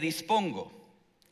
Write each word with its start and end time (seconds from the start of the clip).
dispongo 0.00 0.72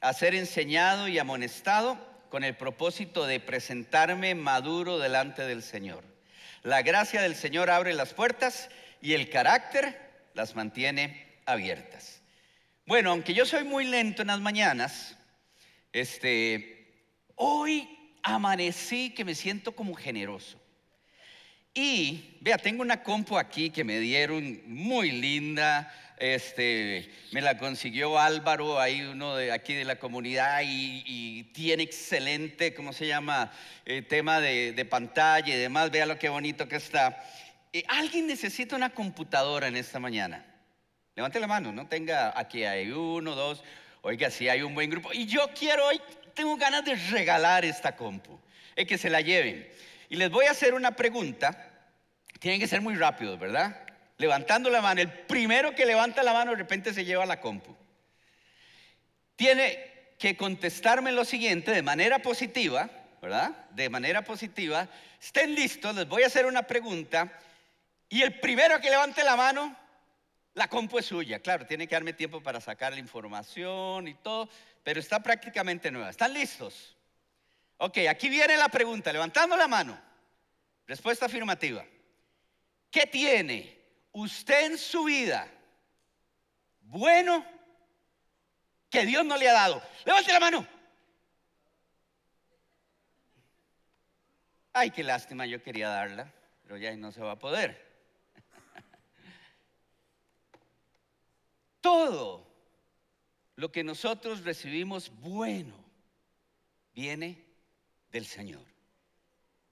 a 0.00 0.12
ser 0.12 0.34
enseñado 0.34 1.08
y 1.08 1.18
amonestado 1.18 1.98
con 2.28 2.44
el 2.44 2.56
propósito 2.56 3.26
de 3.26 3.40
presentarme 3.40 4.34
maduro 4.34 4.98
delante 4.98 5.42
del 5.42 5.62
Señor. 5.62 6.04
La 6.62 6.82
gracia 6.82 7.20
del 7.20 7.34
Señor 7.34 7.70
abre 7.70 7.92
las 7.94 8.14
puertas 8.14 8.68
y 9.00 9.14
el 9.14 9.28
carácter 9.30 9.98
las 10.34 10.54
mantiene 10.54 11.26
abiertas. 11.44 12.22
Bueno, 12.86 13.10
aunque 13.10 13.34
yo 13.34 13.46
soy 13.46 13.64
muy 13.64 13.84
lento 13.84 14.22
en 14.22 14.28
las 14.28 14.40
mañanas, 14.40 15.16
este, 15.92 17.06
hoy 17.34 17.88
amanecí 18.22 19.10
que 19.10 19.24
me 19.24 19.34
siento 19.34 19.72
como 19.72 19.94
generoso. 19.94 20.58
Y 21.74 22.36
vea, 22.40 22.58
tengo 22.58 22.82
una 22.82 23.02
compu 23.02 23.38
aquí 23.38 23.70
que 23.70 23.84
me 23.84 23.98
dieron 23.98 24.62
muy 24.66 25.10
linda. 25.10 25.92
Este, 26.22 27.10
me 27.32 27.40
la 27.40 27.58
consiguió 27.58 28.16
Álvaro, 28.16 28.78
ahí 28.78 29.02
uno 29.02 29.34
de 29.34 29.50
aquí 29.50 29.74
de 29.74 29.84
la 29.84 29.96
comunidad, 29.96 30.60
y, 30.64 31.42
tiene 31.52 31.82
excelente, 31.82 32.74
¿cómo 32.74 32.92
se 32.92 33.08
llama? 33.08 33.50
Eh, 33.84 34.02
tema 34.02 34.40
de, 34.40 34.86
pantalla 34.88 35.52
y 35.52 35.58
demás. 35.58 35.90
Vea 35.90 36.06
lo 36.06 36.20
que 36.20 36.28
bonito 36.28 36.68
que 36.68 36.76
está. 36.76 37.24
Eh, 37.72 37.82
¿Alguien 37.88 38.28
necesita 38.28 38.76
una 38.76 38.90
computadora 38.90 39.66
en 39.66 39.74
esta 39.74 39.98
mañana? 39.98 40.46
Levante 41.16 41.40
la 41.40 41.48
mano, 41.48 41.72
no 41.72 41.88
tenga 41.88 42.38
aquí 42.38 42.62
hay 42.62 42.92
uno, 42.92 43.34
dos. 43.34 43.64
Oiga, 44.02 44.30
si 44.30 44.48
hay 44.48 44.62
un 44.62 44.76
buen 44.76 44.90
grupo. 44.90 45.12
Y 45.12 45.26
yo 45.26 45.50
quiero 45.58 45.88
hoy, 45.88 46.00
tengo 46.34 46.56
ganas 46.56 46.84
de 46.84 46.94
regalar 46.94 47.64
esta 47.64 47.96
compu, 47.96 48.38
es 48.76 48.86
que 48.86 48.96
se 48.96 49.10
la 49.10 49.22
lleven. 49.22 49.68
Y 50.08 50.14
les 50.14 50.30
voy 50.30 50.46
a 50.46 50.52
hacer 50.52 50.74
una 50.74 50.92
pregunta. 50.92 51.68
Tienen 52.38 52.60
que 52.60 52.68
ser 52.68 52.80
muy 52.80 52.94
rápidos, 52.94 53.40
¿verdad? 53.40 53.91
Levantando 54.22 54.70
la 54.70 54.80
mano. 54.80 55.00
El 55.00 55.10
primero 55.10 55.74
que 55.74 55.84
levanta 55.84 56.22
la 56.22 56.32
mano 56.32 56.52
de 56.52 56.58
repente 56.58 56.94
se 56.94 57.04
lleva 57.04 57.26
la 57.26 57.40
compu. 57.40 57.76
Tiene 59.34 60.14
que 60.16 60.36
contestarme 60.36 61.10
lo 61.10 61.24
siguiente 61.24 61.72
de 61.72 61.82
manera 61.82 62.20
positiva, 62.20 62.88
¿verdad? 63.20 63.50
De 63.70 63.90
manera 63.90 64.22
positiva. 64.22 64.88
Estén 65.20 65.56
listos, 65.56 65.96
les 65.96 66.06
voy 66.06 66.22
a 66.22 66.28
hacer 66.28 66.46
una 66.46 66.62
pregunta. 66.62 67.36
Y 68.08 68.22
el 68.22 68.38
primero 68.38 68.80
que 68.80 68.90
levante 68.90 69.24
la 69.24 69.34
mano, 69.34 69.76
la 70.54 70.68
compu 70.68 71.00
es 71.00 71.06
suya. 71.06 71.40
Claro, 71.40 71.66
tiene 71.66 71.88
que 71.88 71.96
darme 71.96 72.12
tiempo 72.12 72.40
para 72.40 72.60
sacar 72.60 72.92
la 72.92 73.00
información 73.00 74.06
y 74.06 74.14
todo, 74.14 74.48
pero 74.84 75.00
está 75.00 75.20
prácticamente 75.20 75.90
nueva. 75.90 76.10
¿Están 76.10 76.32
listos? 76.32 76.96
Ok, 77.78 77.98
aquí 78.08 78.28
viene 78.28 78.56
la 78.56 78.68
pregunta, 78.68 79.12
levantando 79.12 79.56
la 79.56 79.66
mano. 79.66 80.00
Respuesta 80.86 81.26
afirmativa. 81.26 81.84
¿Qué 82.88 83.08
tiene 83.08 83.81
usted 84.12 84.72
en 84.72 84.78
su 84.78 85.04
vida 85.04 85.48
bueno 86.80 87.44
que 88.90 89.06
Dios 89.06 89.24
no 89.24 89.36
le 89.36 89.48
ha 89.48 89.54
dado? 89.54 89.82
Levante 90.04 90.32
la 90.32 90.40
mano. 90.40 90.66
Ay, 94.74 94.90
qué 94.90 95.02
lástima, 95.02 95.46
yo 95.46 95.62
quería 95.62 95.88
darla, 95.88 96.32
pero 96.62 96.76
ya 96.76 96.94
no 96.96 97.12
se 97.12 97.20
va 97.20 97.32
a 97.32 97.38
poder. 97.38 97.90
Todo 101.80 102.52
lo 103.56 103.70
que 103.70 103.84
nosotros 103.84 104.44
recibimos 104.44 105.10
bueno 105.20 105.76
viene 106.94 107.44
del 108.10 108.26
Señor. 108.26 108.64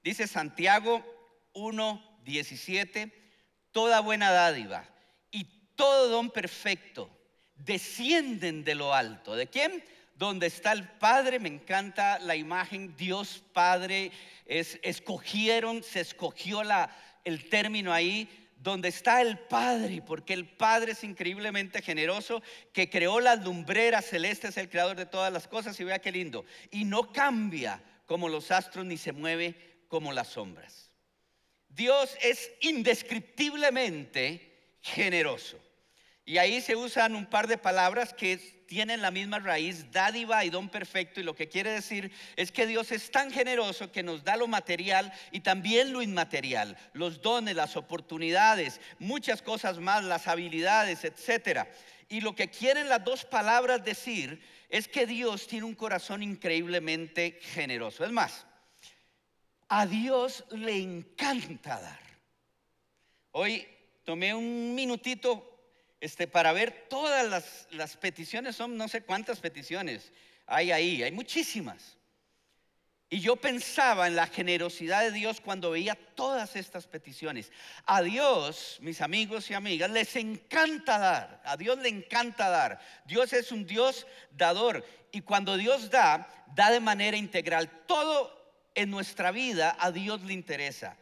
Dice 0.02 0.26
Santiago 0.26 1.04
1:17, 1.54 3.12
toda 3.72 4.00
buena 4.00 4.30
dádiva 4.30 4.84
y 5.30 5.44
todo 5.76 6.08
don 6.08 6.30
perfecto 6.30 7.10
descienden 7.56 8.64
de 8.64 8.74
lo 8.74 8.94
alto. 8.94 9.34
¿De 9.36 9.46
quién? 9.46 9.84
Donde 10.16 10.46
está 10.46 10.72
el 10.72 10.86
Padre, 10.86 11.38
me 11.38 11.48
encanta 11.48 12.18
la 12.18 12.36
imagen, 12.36 12.94
Dios 12.96 13.42
Padre, 13.52 14.12
es, 14.46 14.78
escogieron, 14.82 15.82
se 15.82 16.00
escogió 16.00 16.62
la, 16.62 16.94
el 17.24 17.48
término 17.48 17.92
ahí, 17.92 18.28
donde 18.56 18.88
está 18.88 19.22
el 19.22 19.38
Padre, 19.38 20.02
porque 20.02 20.34
el 20.34 20.46
Padre 20.46 20.92
es 20.92 21.02
increíblemente 21.04 21.80
generoso, 21.80 22.42
que 22.74 22.90
creó 22.90 23.20
las 23.20 23.42
lumbreras 23.42 24.04
celestes, 24.04 24.58
el 24.58 24.68
creador 24.68 24.96
de 24.96 25.06
todas 25.06 25.32
las 25.32 25.48
cosas, 25.48 25.80
y 25.80 25.84
vea 25.84 26.00
qué 26.00 26.12
lindo, 26.12 26.44
y 26.70 26.84
no 26.84 27.10
cambia 27.12 27.82
como 28.04 28.28
los 28.28 28.50
astros 28.50 28.84
ni 28.84 28.98
se 28.98 29.12
mueve 29.12 29.84
como 29.88 30.12
las 30.12 30.28
sombras. 30.28 30.89
Dios 31.70 32.16
es 32.20 32.50
indescriptiblemente 32.60 34.76
generoso. 34.80 35.58
Y 36.24 36.38
ahí 36.38 36.60
se 36.60 36.76
usan 36.76 37.16
un 37.16 37.26
par 37.26 37.48
de 37.48 37.58
palabras 37.58 38.12
que 38.12 38.36
tienen 38.66 39.02
la 39.02 39.10
misma 39.10 39.40
raíz, 39.40 39.90
dádiva 39.90 40.44
y 40.44 40.50
don 40.50 40.68
perfecto. 40.68 41.18
Y 41.18 41.24
lo 41.24 41.34
que 41.34 41.48
quiere 41.48 41.72
decir 41.72 42.12
es 42.36 42.52
que 42.52 42.68
Dios 42.68 42.92
es 42.92 43.10
tan 43.10 43.32
generoso 43.32 43.90
que 43.90 44.04
nos 44.04 44.22
da 44.22 44.36
lo 44.36 44.46
material 44.46 45.12
y 45.32 45.40
también 45.40 45.92
lo 45.92 46.02
inmaterial, 46.02 46.76
los 46.92 47.20
dones, 47.20 47.56
las 47.56 47.76
oportunidades, 47.76 48.80
muchas 49.00 49.42
cosas 49.42 49.78
más, 49.78 50.04
las 50.04 50.28
habilidades, 50.28 51.04
etc. 51.04 51.66
Y 52.08 52.20
lo 52.20 52.36
que 52.36 52.48
quieren 52.48 52.88
las 52.88 53.04
dos 53.04 53.24
palabras 53.24 53.84
decir 53.84 54.40
es 54.68 54.86
que 54.86 55.06
Dios 55.06 55.48
tiene 55.48 55.66
un 55.66 55.74
corazón 55.74 56.22
increíblemente 56.22 57.40
generoso. 57.42 58.04
Es 58.04 58.12
más, 58.12 58.46
a 59.70 59.86
Dios 59.86 60.44
le 60.50 60.76
encanta 60.76 61.80
dar. 61.80 62.00
Hoy 63.30 63.66
tomé 64.04 64.34
un 64.34 64.74
minutito 64.74 65.46
este, 66.00 66.26
para 66.26 66.52
ver 66.52 66.86
todas 66.88 67.28
las, 67.28 67.68
las 67.70 67.96
peticiones, 67.96 68.56
son 68.56 68.76
no 68.76 68.88
sé 68.88 69.02
cuántas 69.02 69.38
peticiones 69.38 70.12
hay 70.46 70.72
ahí, 70.72 71.02
hay 71.04 71.12
muchísimas. 71.12 71.96
Y 73.08 73.20
yo 73.20 73.36
pensaba 73.36 74.08
en 74.08 74.16
la 74.16 74.26
generosidad 74.26 75.02
de 75.02 75.12
Dios 75.12 75.40
cuando 75.40 75.70
veía 75.70 75.94
todas 76.14 76.56
estas 76.56 76.88
peticiones. 76.88 77.52
A 77.86 78.02
Dios, 78.02 78.78
mis 78.80 79.00
amigos 79.00 79.50
y 79.50 79.54
amigas, 79.54 79.90
les 79.90 80.14
encanta 80.16 80.98
dar. 80.98 81.42
A 81.44 81.56
Dios 81.56 81.78
le 81.78 81.88
encanta 81.88 82.48
dar. 82.48 82.80
Dios 83.04 83.32
es 83.32 83.50
un 83.50 83.66
Dios 83.66 84.06
dador. 84.32 84.84
Y 85.10 85.22
cuando 85.22 85.56
Dios 85.56 85.90
da, 85.90 86.28
da 86.54 86.70
de 86.70 86.78
manera 86.78 87.16
integral. 87.16 87.68
Todo 87.86 88.39
en 88.80 88.90
nuestra 88.90 89.30
vida 89.30 89.76
a 89.78 89.92
Dios 89.92 90.22
le 90.22 90.32
interesa. 90.32 90.96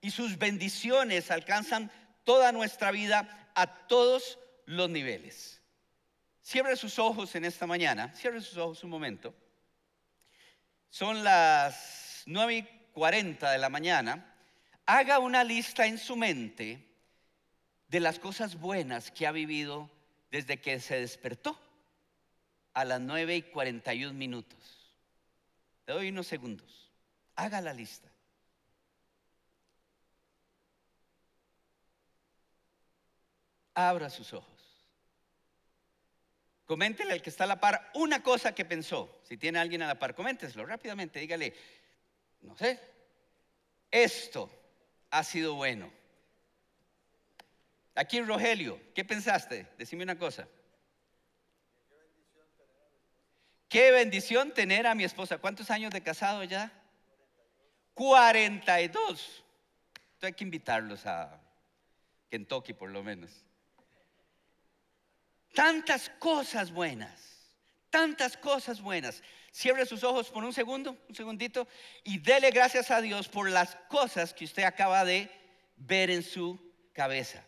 Y 0.00 0.10
sus 0.10 0.38
bendiciones 0.38 1.30
alcanzan 1.30 1.90
toda 2.24 2.52
nuestra 2.52 2.90
vida 2.90 3.50
a 3.54 3.86
todos 3.86 4.38
los 4.66 4.88
niveles. 4.90 5.60
Cierre 6.42 6.76
sus 6.76 6.98
ojos 6.98 7.34
en 7.34 7.44
esta 7.44 7.66
mañana. 7.66 8.14
Cierre 8.14 8.40
sus 8.40 8.56
ojos 8.56 8.84
un 8.84 8.90
momento. 8.90 9.34
Son 10.90 11.24
las 11.24 12.22
9 12.26 12.56
y 12.56 12.62
40 12.92 13.50
de 13.50 13.58
la 13.58 13.68
mañana. 13.68 14.34
Haga 14.86 15.18
una 15.18 15.42
lista 15.42 15.86
en 15.86 15.98
su 15.98 16.16
mente 16.16 16.86
de 17.88 18.00
las 18.00 18.18
cosas 18.18 18.56
buenas 18.56 19.10
que 19.10 19.26
ha 19.26 19.32
vivido 19.32 19.90
desde 20.30 20.60
que 20.60 20.78
se 20.80 21.00
despertó 21.00 21.58
a 22.74 22.84
las 22.84 23.00
9 23.00 23.36
y 23.36 23.42
41 23.42 24.14
minutos. 24.14 24.94
Le 25.86 25.94
doy 25.94 26.08
unos 26.10 26.26
segundos. 26.26 26.85
Haga 27.36 27.60
la 27.60 27.72
lista. 27.72 28.08
Abra 33.74 34.08
sus 34.08 34.32
ojos. 34.32 34.56
Coméntele 36.64 37.12
al 37.12 37.22
que 37.22 37.30
está 37.30 37.44
a 37.44 37.46
la 37.46 37.60
par 37.60 37.90
una 37.94 38.22
cosa 38.22 38.54
que 38.54 38.64
pensó. 38.64 39.20
Si 39.22 39.36
tiene 39.36 39.58
alguien 39.58 39.82
a 39.82 39.86
la 39.86 39.98
par, 39.98 40.14
coménteselo 40.14 40.66
rápidamente. 40.66 41.20
Dígale, 41.20 41.54
no 42.40 42.56
sé, 42.56 42.80
esto 43.90 44.50
ha 45.10 45.22
sido 45.22 45.54
bueno. 45.54 45.92
Aquí 47.94 48.20
Rogelio, 48.20 48.80
¿qué 48.94 49.04
pensaste? 49.04 49.66
Decime 49.78 50.02
una 50.02 50.18
cosa. 50.18 50.48
Qué 53.68 53.90
bendición 53.90 54.52
tener 54.52 54.86
a 54.86 54.94
mi 54.94 55.04
esposa. 55.04 55.38
¿Cuántos 55.38 55.70
años 55.70 55.92
de 55.92 56.02
casado 56.02 56.42
ya? 56.44 56.72
42. 57.96 58.92
Entonces 59.00 59.42
hay 60.20 60.32
que 60.34 60.44
invitarlos 60.44 61.06
a 61.06 61.40
Kentucky 62.28 62.74
por 62.74 62.90
lo 62.90 63.02
menos. 63.02 63.30
Tantas 65.54 66.10
cosas 66.18 66.70
buenas, 66.70 67.48
tantas 67.88 68.36
cosas 68.36 68.82
buenas. 68.82 69.22
Cierre 69.50 69.86
sus 69.86 70.04
ojos 70.04 70.28
por 70.28 70.44
un 70.44 70.52
segundo, 70.52 70.98
un 71.08 71.14
segundito, 71.14 71.66
y 72.04 72.18
dele 72.18 72.50
gracias 72.50 72.90
a 72.90 73.00
Dios 73.00 73.28
por 73.28 73.48
las 73.48 73.74
cosas 73.88 74.34
que 74.34 74.44
usted 74.44 74.64
acaba 74.64 75.02
de 75.06 75.30
ver 75.76 76.10
en 76.10 76.22
su 76.22 76.60
cabeza. 76.92 77.42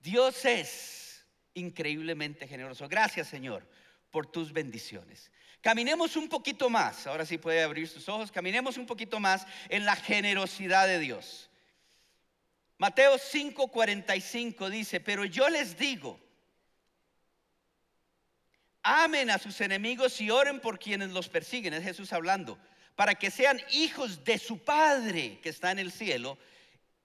Dios 0.00 0.44
es 0.44 1.24
increíblemente 1.54 2.48
generoso. 2.48 2.88
Gracias 2.88 3.28
Señor 3.28 3.64
por 4.10 4.26
tus 4.26 4.52
bendiciones. 4.52 5.30
Caminemos 5.60 6.16
un 6.16 6.28
poquito 6.28 6.70
más, 6.70 7.06
ahora 7.06 7.26
sí 7.26 7.36
puede 7.36 7.62
abrir 7.62 7.86
sus 7.86 8.08
ojos, 8.08 8.32
caminemos 8.32 8.78
un 8.78 8.86
poquito 8.86 9.20
más 9.20 9.46
en 9.68 9.84
la 9.84 9.94
generosidad 9.94 10.86
de 10.86 10.98
Dios. 10.98 11.50
Mateo 12.78 13.18
5:45 13.18 14.70
dice, 14.70 15.00
pero 15.00 15.26
yo 15.26 15.50
les 15.50 15.76
digo, 15.76 16.18
amen 18.82 19.28
a 19.28 19.38
sus 19.38 19.60
enemigos 19.60 20.18
y 20.22 20.30
oren 20.30 20.60
por 20.60 20.78
quienes 20.78 21.10
los 21.10 21.28
persiguen, 21.28 21.74
es 21.74 21.84
Jesús 21.84 22.10
hablando, 22.14 22.58
para 22.96 23.14
que 23.14 23.30
sean 23.30 23.60
hijos 23.70 24.24
de 24.24 24.38
su 24.38 24.64
Padre 24.64 25.40
que 25.42 25.50
está 25.50 25.72
en 25.72 25.78
el 25.78 25.92
cielo. 25.92 26.38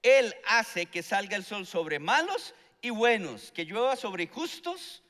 Él 0.01 0.33
hace 0.45 0.85
que 0.85 1.03
salga 1.03 1.35
el 1.35 1.43
sol 1.43 1.67
sobre 1.67 1.99
malos 1.99 2.53
y 2.81 2.89
buenos, 2.89 3.51
que 3.51 3.65
llueva 3.65 3.97
sobre 3.97 4.27
justos 4.27 5.03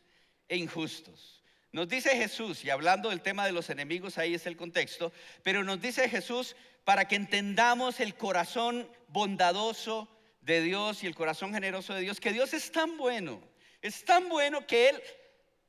e 0.48 0.58
injustos. 0.58 1.35
Nos 1.76 1.90
dice 1.90 2.16
Jesús, 2.16 2.64
y 2.64 2.70
hablando 2.70 3.10
del 3.10 3.20
tema 3.20 3.46
de 3.46 3.52
los 3.52 3.70
enemigos, 3.70 4.18
ahí 4.18 4.34
es 4.34 4.46
el 4.46 4.56
contexto, 4.56 5.12
pero 5.44 5.62
nos 5.62 5.82
dice 5.82 6.08
Jesús 6.08 6.56
para 6.86 7.06
que 7.06 7.18
entendamos 7.18 8.00
el 8.00 8.16
corazón 8.16 8.90
bondadoso 9.10 10.08
de 10.40 10.62
Dios 10.62 11.04
y 11.04 11.08
el 11.08 11.16
corazón 11.16 11.54
generoso 11.54 11.94
de 11.94 12.00
Dios, 12.00 12.22
que 12.22 12.32
Dios 12.32 12.54
es 12.54 12.72
tan 12.72 12.96
bueno, 12.96 13.42
es 13.82 14.06
tan 14.06 14.30
bueno 14.30 14.66
que 14.66 14.88
Él 14.88 15.04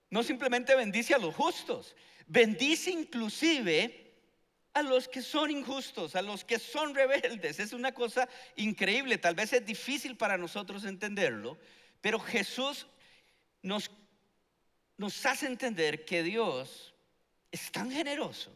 no 0.08 0.22
simplemente 0.22 0.76
bendice 0.76 1.12
a 1.12 1.18
los 1.18 1.34
justos, 1.34 1.96
bendice 2.28 2.92
inclusive 2.92 4.14
a 4.74 4.82
los 4.82 5.08
que 5.08 5.22
son 5.22 5.50
injustos, 5.50 6.14
a 6.14 6.22
los 6.22 6.44
que 6.44 6.60
son 6.60 6.94
rebeldes. 6.94 7.58
Es 7.58 7.72
una 7.72 7.90
cosa 7.90 8.28
increíble, 8.54 9.18
tal 9.18 9.34
vez 9.34 9.52
es 9.52 9.66
difícil 9.66 10.16
para 10.16 10.38
nosotros 10.38 10.84
entenderlo, 10.84 11.58
pero 12.00 12.20
Jesús 12.20 12.86
nos 13.60 13.90
nos 14.98 15.24
hace 15.26 15.46
entender 15.46 16.04
que 16.04 16.22
Dios 16.22 16.94
es 17.50 17.70
tan 17.70 17.90
generoso 17.90 18.52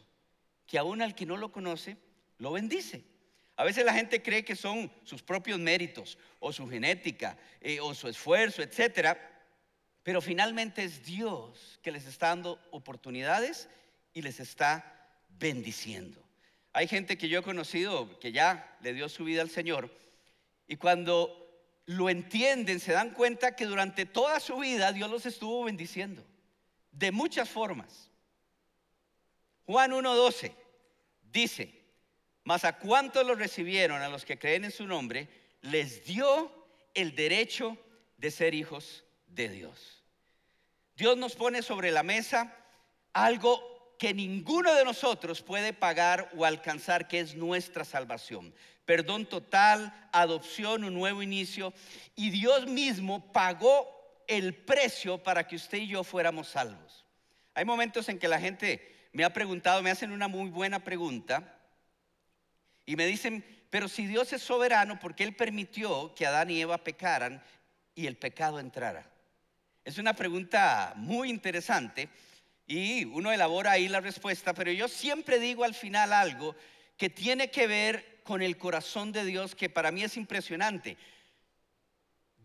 que 0.66 0.78
aún 0.78 1.02
al 1.02 1.14
que 1.14 1.26
no 1.26 1.36
lo 1.36 1.50
conoce, 1.50 1.96
lo 2.38 2.52
bendice. 2.52 3.04
A 3.56 3.64
veces 3.64 3.84
la 3.84 3.92
gente 3.92 4.22
cree 4.22 4.44
que 4.44 4.56
son 4.56 4.90
sus 5.04 5.22
propios 5.22 5.58
méritos 5.58 6.16
o 6.38 6.52
su 6.52 6.68
genética 6.68 7.36
eh, 7.60 7.80
o 7.80 7.92
su 7.92 8.08
esfuerzo, 8.08 8.62
etcétera, 8.62 9.18
pero 10.02 10.22
finalmente 10.22 10.82
es 10.82 11.04
Dios 11.04 11.78
que 11.82 11.90
les 11.92 12.06
está 12.06 12.28
dando 12.28 12.58
oportunidades 12.70 13.68
y 14.14 14.22
les 14.22 14.40
está 14.40 15.10
bendiciendo. 15.38 16.22
Hay 16.72 16.86
gente 16.86 17.18
que 17.18 17.28
yo 17.28 17.40
he 17.40 17.42
conocido 17.42 18.18
que 18.18 18.32
ya 18.32 18.78
le 18.80 18.94
dio 18.94 19.08
su 19.08 19.24
vida 19.24 19.42
al 19.42 19.50
Señor 19.50 19.94
y 20.66 20.76
cuando 20.76 21.36
lo 21.86 22.08
entienden 22.08 22.78
se 22.78 22.92
dan 22.92 23.10
cuenta 23.10 23.56
que 23.56 23.66
durante 23.66 24.06
toda 24.06 24.38
su 24.38 24.56
vida 24.58 24.92
Dios 24.92 25.10
los 25.10 25.26
estuvo 25.26 25.64
bendiciendo 25.64 26.24
de 26.92 27.12
muchas 27.12 27.48
formas. 27.48 28.10
Juan 29.66 29.92
1.12 29.92 30.52
dice, 31.32 31.72
mas 32.44 32.64
a 32.64 32.78
cuantos 32.78 33.26
lo 33.26 33.34
recibieron, 33.34 34.02
a 34.02 34.08
los 34.08 34.24
que 34.24 34.38
creen 34.38 34.64
en 34.64 34.72
su 34.72 34.86
nombre, 34.86 35.28
les 35.62 36.04
dio 36.04 36.52
el 36.94 37.14
derecho 37.14 37.76
de 38.16 38.30
ser 38.30 38.54
hijos 38.54 39.04
de 39.26 39.48
Dios. 39.48 40.02
Dios 40.96 41.16
nos 41.16 41.36
pone 41.36 41.62
sobre 41.62 41.90
la 41.90 42.02
mesa 42.02 42.56
algo 43.12 43.96
que 43.98 44.14
ninguno 44.14 44.74
de 44.74 44.84
nosotros 44.84 45.42
puede 45.42 45.72
pagar 45.72 46.30
o 46.36 46.44
alcanzar, 46.44 47.06
que 47.06 47.20
es 47.20 47.34
nuestra 47.34 47.84
salvación. 47.84 48.54
Perdón 48.86 49.26
total, 49.26 50.08
adopción, 50.12 50.84
un 50.84 50.94
nuevo 50.94 51.22
inicio. 51.22 51.72
Y 52.16 52.30
Dios 52.30 52.66
mismo 52.66 53.32
pagó 53.32 53.99
el 54.30 54.54
precio 54.54 55.18
para 55.18 55.46
que 55.46 55.56
usted 55.56 55.78
y 55.78 55.88
yo 55.88 56.04
fuéramos 56.04 56.48
salvos. 56.48 57.04
Hay 57.52 57.64
momentos 57.64 58.08
en 58.08 58.18
que 58.18 58.28
la 58.28 58.38
gente 58.38 59.08
me 59.12 59.24
ha 59.24 59.32
preguntado, 59.32 59.82
me 59.82 59.90
hacen 59.90 60.12
una 60.12 60.28
muy 60.28 60.50
buena 60.50 60.84
pregunta 60.84 61.58
y 62.86 62.94
me 62.94 63.06
dicen, 63.06 63.44
pero 63.70 63.88
si 63.88 64.06
Dios 64.06 64.32
es 64.32 64.40
soberano, 64.40 65.00
¿por 65.00 65.16
qué 65.16 65.24
Él 65.24 65.34
permitió 65.34 66.14
que 66.14 66.26
Adán 66.26 66.48
y 66.48 66.60
Eva 66.60 66.78
pecaran 66.78 67.42
y 67.96 68.06
el 68.06 68.16
pecado 68.16 68.60
entrara? 68.60 69.04
Es 69.84 69.98
una 69.98 70.14
pregunta 70.14 70.92
muy 70.94 71.28
interesante 71.28 72.08
y 72.68 73.04
uno 73.06 73.32
elabora 73.32 73.72
ahí 73.72 73.88
la 73.88 74.00
respuesta, 74.00 74.54
pero 74.54 74.70
yo 74.70 74.86
siempre 74.86 75.40
digo 75.40 75.64
al 75.64 75.74
final 75.74 76.12
algo 76.12 76.54
que 76.96 77.10
tiene 77.10 77.50
que 77.50 77.66
ver 77.66 78.20
con 78.22 78.42
el 78.42 78.56
corazón 78.56 79.10
de 79.10 79.24
Dios 79.24 79.56
que 79.56 79.68
para 79.68 79.90
mí 79.90 80.04
es 80.04 80.16
impresionante. 80.16 80.96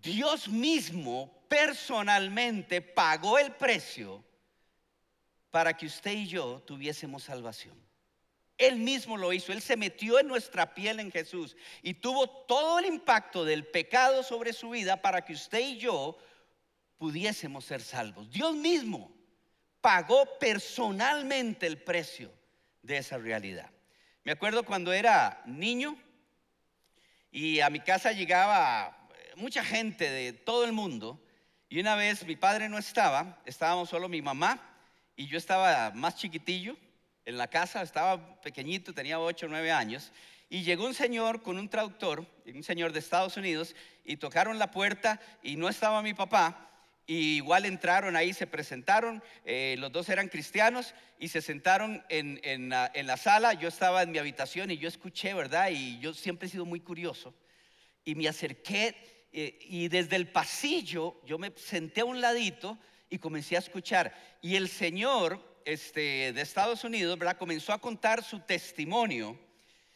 Dios 0.02 0.48
mismo 0.48 1.35
personalmente 1.48 2.82
pagó 2.82 3.40
el 3.40 3.54
precio 3.54 4.24
para 5.52 5.76
que 5.76 5.86
usted 5.86 6.12
y 6.12 6.28
yo 6.28 6.62
tuviésemos 6.66 7.24
salvación. 7.24 7.76
Él 8.58 8.78
mismo 8.78 9.18
lo 9.18 9.34
hizo, 9.34 9.52
Él 9.52 9.62
se 9.62 9.76
metió 9.76 10.20
en 10.20 10.28
nuestra 10.28 10.74
piel 10.74 11.00
en 11.00 11.12
Jesús 11.12 11.58
y 11.82 11.96
tuvo 11.96 12.30
todo 12.30 12.80
el 12.80 12.86
impacto 12.86 13.44
del 13.44 13.66
pecado 13.66 14.24
sobre 14.24 14.54
su 14.54 14.70
vida 14.70 15.02
para 15.02 15.26
que 15.26 15.34
usted 15.34 15.60
y 15.60 15.78
yo 15.78 16.18
pudiésemos 16.98 17.66
ser 17.66 17.82
salvos. 17.82 18.30
Dios 18.30 18.56
mismo 18.56 19.12
pagó 19.82 20.26
personalmente 20.40 21.68
el 21.68 21.78
precio 21.78 22.32
de 22.82 22.98
esa 22.98 23.18
realidad. 23.18 23.70
Me 24.24 24.32
acuerdo 24.32 24.64
cuando 24.64 24.94
era 24.94 25.44
niño 25.46 25.98
y 27.32 27.60
a 27.60 27.70
mi 27.70 27.82
casa 27.82 28.14
llegaba 28.14 29.10
mucha 29.36 29.64
gente 29.64 30.10
de 30.10 30.32
todo 30.34 30.64
el 30.64 30.72
mundo 30.72 31.25
y 31.75 31.80
una 31.81 31.98
vez 31.98 32.25
mi 32.25 32.38
padre 32.38 32.69
no 32.69 32.77
estaba, 32.77 33.38
estábamos 33.45 33.89
solo 33.89 34.07
mi 34.07 34.22
mamá 34.22 34.62
y 35.18 35.27
yo 35.27 35.38
estaba 35.38 35.92
más 35.94 36.16
chiquitillo 36.16 36.77
en 37.25 37.38
la 37.38 37.50
casa, 37.50 37.81
estaba 37.81 38.39
pequeñito, 38.39 38.94
tenía 38.94 39.19
8 39.19 39.45
o 39.45 39.50
9 39.50 39.74
años. 39.74 40.13
Y 40.50 40.63
llegó 40.63 40.86
un 40.86 40.94
señor 40.94 41.42
con 41.42 41.60
un 41.60 41.68
traductor, 41.68 42.25
un 42.45 42.63
señor 42.63 42.94
de 42.94 43.00
Estados 43.00 43.36
Unidos, 43.36 43.75
y 44.06 44.16
tocaron 44.16 44.57
la 44.57 44.72
puerta 44.72 45.19
y 45.44 45.57
no 45.57 45.68
estaba 45.68 46.01
mi 46.01 46.13
papá. 46.13 46.69
Y 47.07 47.36
igual 47.36 47.65
entraron 47.65 48.15
ahí, 48.15 48.32
se 48.32 48.48
presentaron, 48.48 49.22
eh, 49.44 49.75
los 49.77 49.91
dos 49.91 50.08
eran 50.08 50.29
cristianos 50.29 50.94
y 51.20 51.27
se 51.27 51.41
sentaron 51.41 52.05
en, 52.08 52.39
en, 52.44 52.72
en, 52.94 53.05
la 53.05 53.17
sala. 53.17 53.51
Yo 53.53 53.67
estaba 53.67 54.01
en 54.01 54.12
mi 54.12 54.17
habitación 54.17 54.72
y 54.72 54.77
yo 54.77 54.88
escuché, 54.88 55.34
¿verdad? 55.34 55.72
Y 55.72 56.00
yo 56.00 56.13
siempre 56.13 56.48
he 56.48 56.51
sido 56.51 56.63
muy 56.63 56.79
curioso. 56.79 57.36
Y 58.05 58.15
me 58.15 58.29
acerqué 58.29 59.14
eh, 59.38 59.60
y 59.68 59.89
desde 59.89 60.15
el 60.15 60.30
pasillo 60.30 61.20
yo 61.25 61.38
me 61.38 61.51
senté 61.58 62.00
a 62.00 62.06
un 62.06 62.22
ladito 62.22 62.77
y 63.10 63.18
comencé 63.18 63.58
a 63.58 63.60
escuchar. 63.60 64.15
Y 64.42 64.56
el 64.56 64.70
señor 64.70 65.60
este, 65.65 66.32
de 66.32 66.42
Estados 66.42 66.86
Unidos 66.86 67.20
¿verdad? 67.20 67.38
comenzó 67.38 67.74
a 67.74 67.82
contar 67.82 68.24
su 68.24 68.39
testimonio. 68.39 69.38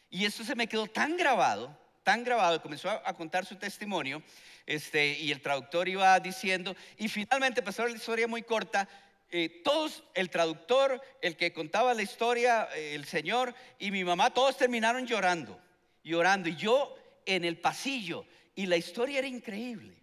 Y 0.09 0.25
eso 0.25 0.43
se 0.43 0.55
me 0.55 0.67
quedó 0.67 0.87
tan 0.87 1.15
grabado, 1.15 1.73
tan 2.03 2.25
grabado, 2.25 2.61
comenzó 2.61 2.89
a, 2.89 3.13
contar 3.13 3.45
su 3.45 3.55
testimonio. 3.55 4.21
Este, 4.65 5.17
y 5.17 5.31
el 5.31 5.41
traductor 5.41 5.87
iba 5.87 6.19
diciendo, 6.19 6.75
y 6.97 7.07
finalmente 7.07 7.61
pasó 7.61 7.87
la 7.87 7.95
historia 7.95 8.27
muy 8.27 8.41
corta. 8.41 8.89
Eh, 9.31 9.61
todos, 9.63 10.03
el 10.15 10.29
traductor, 10.29 11.01
el 11.21 11.37
que 11.37 11.53
contaba 11.53 11.93
la 11.93 12.01
historia, 12.01 12.67
eh, 12.75 12.93
el 12.93 13.05
señor 13.05 13.55
y 13.77 13.89
mi 13.91 14.03
mamá, 14.03 14.33
todos 14.33 14.57
terminaron 14.57 15.07
llorando, 15.07 15.57
llorando. 16.03 16.49
Y 16.49 16.57
yo 16.57 16.93
en 17.25 17.45
el 17.45 17.57
pasillo, 17.57 18.25
y 18.59 18.65
la 18.65 18.75
historia 18.75 19.19
era 19.19 19.27
increíble. 19.29 19.95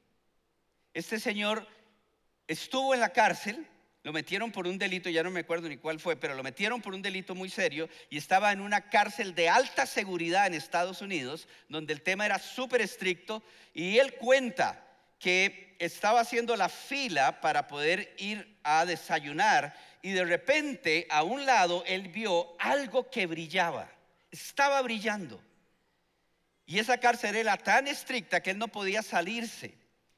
Este 0.95 1.21
señor 1.21 1.69
estuvo 2.49 2.95
en 2.95 3.01
la 3.01 3.11
cárcel, 3.11 3.67
lo 4.03 4.15
metieron 4.15 4.51
por 4.51 4.67
un 4.67 4.79
delito, 4.79 5.11
ya 5.11 5.23
no 5.23 5.31
me 5.31 5.41
acuerdo 5.41 5.69
ni 5.69 5.77
cuál 5.77 6.01
fue, 6.01 6.17
pero 6.17 6.35
lo 6.35 6.43
metieron 6.43 6.81
por 6.81 6.95
un 6.95 7.03
delito 7.03 7.35
muy 7.35 7.51
serio 7.51 7.87
y 8.09 8.17
estaba 8.17 8.53
en 8.53 8.63
una 8.63 8.89
cárcel 8.89 9.35
de 9.35 9.51
alta 9.51 9.85
seguridad 9.85 10.47
en 10.47 10.55
Estados 10.55 11.03
Unidos, 11.03 11.49
donde 11.69 11.93
el 11.93 12.01
tema 12.01 12.25
era 12.25 12.39
súper 12.39 12.81
estricto, 12.81 13.43
y 13.75 13.99
él 13.99 14.15
cuenta 14.15 14.83
que 15.19 15.77
estaba 15.79 16.21
haciendo 16.21 16.57
la 16.57 16.71
fila 16.71 17.43
para 17.43 17.69
poder 17.69 18.15
ir 18.17 18.59
a 18.63 18.87
desayunar 18.87 19.77
y 20.01 20.13
de 20.13 20.25
repente 20.25 21.07
a 21.11 21.25
un 21.25 21.45
lado 21.45 21.85
él 21.87 22.09
vio 22.09 22.57
algo 22.59 23.11
que 23.11 23.27
brillaba, 23.27 23.93
estaba 24.31 24.81
brillando. 24.81 25.43
Y 26.67 26.81
esa 26.81 26.99
cárcel 26.99 27.37
era 27.37 27.57
tan 27.57 27.87
estricta 27.87 28.43
que 28.43 28.51
él 28.51 28.59
no 28.59 28.69
podía 28.69 29.03
salirse 29.03 29.75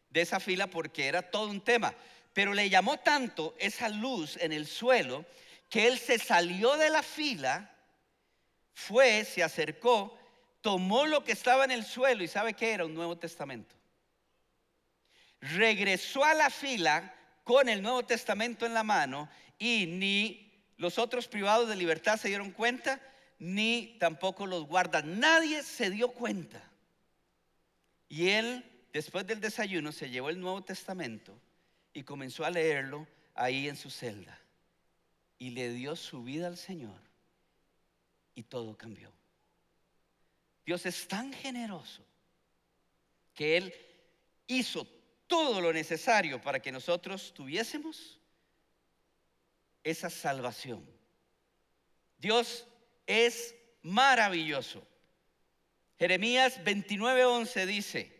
de 0.08 0.22
esa 0.22 0.40
fila 0.40 0.66
porque 0.66 1.06
era 1.06 1.22
todo 1.22 1.50
un 1.50 1.60
tema. 1.60 1.94
Pero 2.32 2.54
le 2.54 2.70
llamó 2.70 2.98
tanto 2.98 3.54
esa 3.58 3.88
luz 3.90 4.38
en 4.38 4.52
el 4.52 4.66
suelo 4.66 5.26
que 5.68 5.86
él 5.86 5.98
se 5.98 6.18
salió 6.18 6.76
de 6.78 6.88
la 6.88 7.02
fila, 7.02 7.70
fue, 8.72 9.24
se 9.24 9.42
acercó, 9.42 10.18
tomó 10.62 11.04
lo 11.04 11.22
que 11.24 11.32
estaba 11.32 11.64
en 11.64 11.70
el 11.70 11.84
suelo 11.84 12.24
y 12.24 12.28
sabe 12.28 12.54
que 12.54 12.72
era 12.72 12.86
un 12.86 12.94
Nuevo 12.94 13.18
Testamento. 13.18 13.74
Regresó 15.40 16.24
a 16.24 16.34
la 16.34 16.48
fila 16.48 17.14
con 17.44 17.68
el 17.68 17.82
Nuevo 17.82 18.04
Testamento 18.04 18.64
en 18.64 18.74
la 18.74 18.82
mano 18.82 19.28
y 19.58 19.86
ni 19.86 20.48
los 20.78 20.98
otros 20.98 21.28
privados 21.28 21.68
de 21.68 21.76
libertad 21.76 22.16
se 22.16 22.28
dieron 22.28 22.52
cuenta, 22.52 23.00
ni 23.38 23.97
tampoco 23.99 24.47
los 24.47 24.66
guardas. 24.66 25.04
Nadie 25.04 25.62
se 25.62 25.90
dio 25.90 26.09
cuenta. 26.09 26.62
Y 28.09 28.28
él, 28.30 28.64
después 28.92 29.26
del 29.26 29.40
desayuno, 29.40 29.92
se 29.92 30.11
llevó 30.11 30.30
el 30.30 30.40
Nuevo 30.40 30.62
Testamento 30.62 31.38
y 31.92 32.02
comenzó 32.02 32.45
a 32.45 32.50
leerlo 32.50 33.07
ahí 33.35 33.68
en 33.68 33.76
su 33.76 33.90
celda. 33.90 34.38
Y 35.38 35.50
le 35.50 35.73
dio 35.73 35.95
su 35.95 36.25
vida 36.25 36.47
al 36.47 36.57
Señor. 36.57 37.00
Y 38.35 38.42
todo 38.42 38.76
cambió. 38.76 39.12
Dios 40.64 40.85
es 40.87 41.07
tan 41.09 41.33
generoso 41.33 42.04
que 43.35 43.57
Él 43.57 43.75
hizo 44.47 44.87
todo 45.26 45.61
lo 45.61 45.73
necesario 45.73 46.40
para 46.40 46.61
que 46.61 46.73
nosotros 46.73 47.33
tuviésemos 47.35 48.18
esa 49.85 50.11
salvación. 50.11 50.85
Dios 52.18 52.66
es 53.08 53.56
maravilloso. 53.82 54.86
Jeremías 55.98 56.62
29:11 56.62 57.66
dice, 57.66 58.12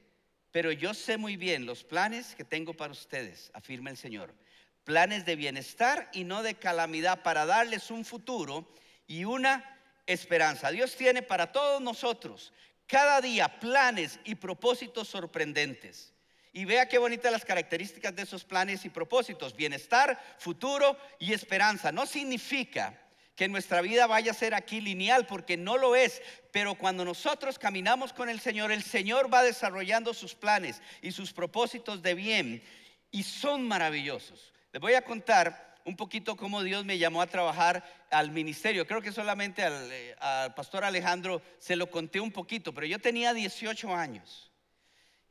pero 0.51 0.73
yo 0.73 0.95
sé 0.95 1.17
muy 1.19 1.37
bien 1.37 1.67
los 1.67 1.85
planes 1.85 2.35
que 2.35 2.43
tengo 2.43 2.75
para 2.75 2.93
ustedes, 2.93 3.53
afirma 3.55 3.91
el 3.91 3.97
Señor. 3.97 4.35
Planes 4.83 5.27
de 5.27 5.37
bienestar 5.37 6.11
y 6.13 6.25
no 6.25 6.43
de 6.43 6.55
calamidad 6.55 7.23
para 7.23 7.47
darles 7.47 7.91
un 7.91 8.05
futuro 8.05 8.67
y 9.07 9.25
una 9.25 9.79
esperanza. 10.07 10.71
Dios 10.71 10.97
tiene 10.97 11.23
para 11.23 11.53
todos 11.53 11.81
nosotros 11.83 12.53
cada 12.87 13.21
día 13.21 13.61
planes 13.61 14.19
y 14.25 14.35
propósitos 14.35 15.07
sorprendentes. 15.09 16.15
Y 16.55 16.65
vea 16.65 16.89
qué 16.89 16.97
bonitas 16.97 17.31
las 17.31 17.45
características 17.45 18.17
de 18.17 18.23
esos 18.23 18.43
planes 18.43 18.87
y 18.87 18.89
propósitos. 18.89 19.55
Bienestar, 19.55 20.19
futuro 20.39 20.99
y 21.19 21.35
esperanza. 21.35 21.93
No 21.93 22.07
significa 22.07 22.99
que 23.39 23.47
nuestra 23.47 23.81
vida 23.83 24.09
vaya 24.09 24.33
a 24.33 24.35
ser 24.35 24.53
aquí 24.53 24.81
lineal, 24.81 25.25
porque 25.25 25.57
no 25.57 25.77
lo 25.79 25.95
es. 25.95 26.21
Pero 26.51 26.75
cuando 26.75 27.05
nosotros 27.05 27.57
caminamos 27.57 28.13
con 28.13 28.29
el 28.29 28.41
Señor, 28.41 28.73
el 28.73 28.83
Señor 28.83 29.33
va 29.33 29.45
desarrollando 29.45 30.13
sus 30.13 30.35
planes 30.35 30.83
y 31.03 31.13
sus 31.13 31.33
propósitos 31.33 32.03
de 32.03 32.15
bien. 32.15 32.65
Y 33.13 33.23
son 33.23 33.69
maravillosos. 33.69 34.53
Les 34.73 34.83
voy 34.83 34.95
a 34.95 35.05
contar 35.05 35.77
un 35.85 35.95
poquito 35.95 36.35
cómo 36.37 36.65
Dios 36.65 36.85
me 36.85 36.99
llamó 36.99 37.23
a 37.23 37.29
trabajar 37.29 37.85
al 38.11 38.33
ministerio. 38.33 38.89
Creo 38.89 39.01
que 39.01 39.13
solamente 39.13 39.63
al, 39.63 39.89
eh, 39.93 40.17
al, 40.19 40.53
pastor 40.55 40.83
Alejandro 40.83 41.41
se 41.61 41.77
lo 41.77 41.89
conté 41.89 42.19
un 42.19 42.33
poquito, 42.33 42.75
pero 42.75 42.89
yo 42.89 42.99
tenía 42.99 43.33
18 43.33 43.95
años. 43.95 44.51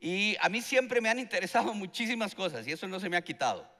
Y 0.00 0.34
a 0.40 0.48
mí 0.48 0.62
siempre 0.62 1.02
me 1.02 1.10
han 1.10 1.18
interesado 1.18 1.74
muchísimas 1.74 2.34
cosas 2.34 2.66
y 2.66 2.72
eso 2.72 2.88
no 2.88 3.00
se 3.00 3.10
me 3.10 3.18
ha 3.18 3.22
quitado. 3.22 3.70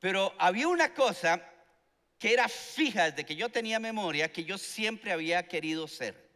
Pero 0.00 0.34
había 0.36 0.66
una 0.66 0.92
cosa 0.94 1.40
que 2.18 2.32
era 2.32 2.48
fija 2.48 3.10
desde 3.10 3.24
que 3.24 3.36
yo 3.36 3.48
tenía 3.48 3.78
memoria 3.78 4.32
que 4.32 4.44
yo 4.44 4.58
siempre 4.58 5.12
había 5.12 5.46
querido 5.46 5.86
ser 5.86 6.28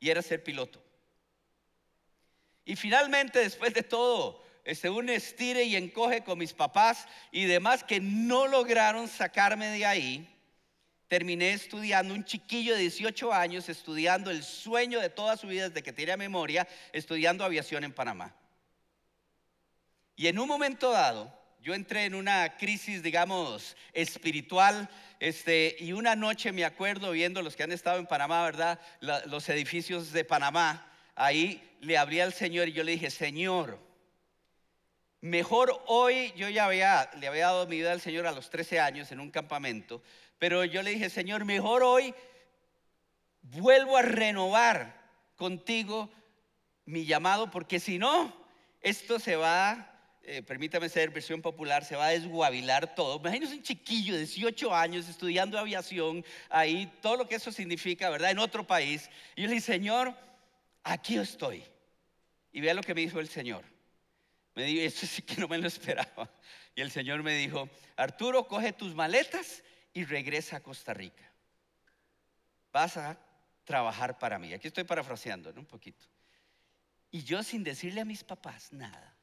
y 0.00 0.10
era 0.10 0.22
ser 0.22 0.42
piloto. 0.42 0.82
Y 2.64 2.76
finalmente, 2.76 3.40
después 3.40 3.74
de 3.74 3.82
todo 3.82 4.42
este, 4.64 4.88
un 4.88 5.08
estire 5.08 5.64
y 5.64 5.76
encoge 5.76 6.22
con 6.22 6.38
mis 6.38 6.52
papás 6.52 7.06
y 7.30 7.44
demás 7.44 7.82
que 7.82 8.00
no 8.00 8.46
lograron 8.46 9.08
sacarme 9.08 9.66
de 9.68 9.84
ahí. 9.84 10.28
Terminé 11.08 11.52
estudiando, 11.52 12.14
un 12.14 12.24
chiquillo 12.24 12.74
de 12.74 12.80
18 12.80 13.32
años, 13.32 13.68
estudiando 13.68 14.30
el 14.30 14.42
sueño 14.42 15.00
de 15.00 15.10
toda 15.10 15.36
su 15.36 15.46
vida 15.46 15.68
desde 15.68 15.82
que 15.82 15.92
tenía 15.92 16.16
memoria, 16.16 16.66
estudiando 16.92 17.44
aviación 17.44 17.84
en 17.84 17.92
Panamá. 17.92 18.34
Y 20.16 20.28
en 20.28 20.38
un 20.38 20.48
momento 20.48 20.90
dado, 20.90 21.41
yo 21.62 21.74
entré 21.74 22.04
en 22.04 22.14
una 22.14 22.56
crisis, 22.56 23.02
digamos, 23.02 23.76
espiritual, 23.92 24.90
este, 25.20 25.76
y 25.78 25.92
una 25.92 26.16
noche 26.16 26.50
me 26.50 26.64
acuerdo 26.64 27.12
viendo 27.12 27.40
los 27.40 27.54
que 27.54 27.62
han 27.62 27.72
estado 27.72 27.98
en 27.98 28.06
Panamá, 28.06 28.42
¿verdad? 28.42 28.80
los 29.00 29.48
edificios 29.48 30.12
de 30.12 30.24
Panamá, 30.24 30.92
ahí 31.14 31.62
le 31.80 31.96
abrí 31.96 32.20
al 32.20 32.32
Señor 32.32 32.68
y 32.68 32.72
yo 32.72 32.82
le 32.82 32.92
dije, 32.92 33.10
Señor, 33.10 33.78
Mejor 35.22 35.80
hoy, 35.86 36.32
yo 36.34 36.48
ya 36.48 36.68
le 36.68 37.28
había 37.28 37.44
dado 37.44 37.68
mi 37.68 37.76
vida 37.76 37.92
al 37.92 38.00
Señor 38.00 38.26
a 38.26 38.32
los 38.32 38.50
13 38.50 38.80
años 38.80 39.12
en 39.12 39.20
un 39.20 39.30
campamento, 39.30 40.02
pero 40.40 40.64
yo 40.64 40.82
le 40.82 40.90
dije, 40.90 41.10
Señor, 41.10 41.44
mejor 41.44 41.84
hoy 41.84 42.12
vuelvo 43.42 43.96
a 43.96 44.02
renovar 44.02 45.00
contigo 45.36 46.10
mi 46.86 47.04
llamado, 47.04 47.52
porque 47.52 47.78
si 47.78 47.98
no, 47.98 48.34
esto 48.80 49.20
se 49.20 49.36
va, 49.36 49.91
eh, 50.24 50.42
permítame 50.42 50.88
ser 50.88 51.10
versión 51.10 51.42
popular, 51.42 51.84
se 51.84 51.96
va 51.96 52.06
a 52.06 52.10
desguabilar 52.10 52.94
todo. 52.94 53.18
Imagínense 53.18 53.56
un 53.56 53.62
chiquillo 53.62 54.14
de 54.14 54.20
18 54.20 54.74
años 54.74 55.08
estudiando 55.08 55.58
aviación, 55.58 56.24
ahí, 56.48 56.92
todo 57.00 57.16
lo 57.16 57.28
que 57.28 57.34
eso 57.34 57.50
significa, 57.50 58.08
¿verdad? 58.08 58.30
En 58.30 58.38
otro 58.38 58.66
país. 58.66 59.10
Y 59.34 59.42
yo 59.42 59.48
le 59.48 59.54
dije, 59.54 59.66
Señor, 59.66 60.14
aquí 60.84 61.16
estoy. 61.16 61.64
Y 62.52 62.60
vea 62.60 62.74
lo 62.74 62.82
que 62.82 62.94
me 62.94 63.00
dijo 63.00 63.18
el 63.18 63.28
Señor. 63.28 63.64
Me 64.54 64.64
dijo, 64.64 64.82
eso 64.86 65.06
sí 65.06 65.22
que 65.22 65.40
no 65.40 65.48
me 65.48 65.58
lo 65.58 65.66
esperaba. 65.66 66.30
Y 66.74 66.80
el 66.80 66.90
Señor 66.90 67.22
me 67.22 67.34
dijo, 67.34 67.68
Arturo, 67.96 68.46
coge 68.46 68.72
tus 68.72 68.94
maletas 68.94 69.62
y 69.92 70.04
regresa 70.04 70.58
a 70.58 70.60
Costa 70.60 70.94
Rica. 70.94 71.30
Vas 72.72 72.96
a 72.96 73.18
trabajar 73.64 74.18
para 74.18 74.38
mí. 74.38 74.52
Aquí 74.52 74.68
estoy 74.68 74.84
parafraseando 74.84 75.52
un 75.56 75.66
poquito. 75.66 76.06
Y 77.10 77.24
yo 77.24 77.42
sin 77.42 77.62
decirle 77.62 78.00
a 78.00 78.06
mis 78.06 78.24
papás 78.24 78.72
nada, 78.72 79.14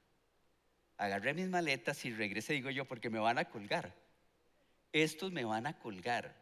agarré 1.00 1.34
mis 1.34 1.48
maletas 1.48 2.04
y 2.06 2.14
regresé, 2.14 2.54
digo 2.54 2.70
yo, 2.70 2.86
porque 2.86 3.10
me 3.10 3.20
van 3.20 3.38
a 3.38 3.46
colgar. 3.46 3.96
Estos 4.92 5.32
me 5.32 5.46
van 5.46 5.66
a 5.66 5.80
colgar 5.80 6.36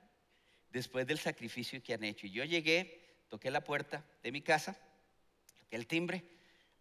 después 0.71 1.05
del 1.05 1.19
sacrificio 1.19 1.81
que 1.81 1.93
han 1.93 2.03
hecho. 2.03 2.25
Y 2.25 2.31
yo 2.31 2.43
llegué, 2.43 3.23
toqué 3.29 3.51
la 3.51 3.63
puerta 3.63 4.03
de 4.23 4.31
mi 4.31 4.41
casa, 4.41 4.75
toqué 5.59 5.75
el 5.75 5.85
timbre, 5.85 6.23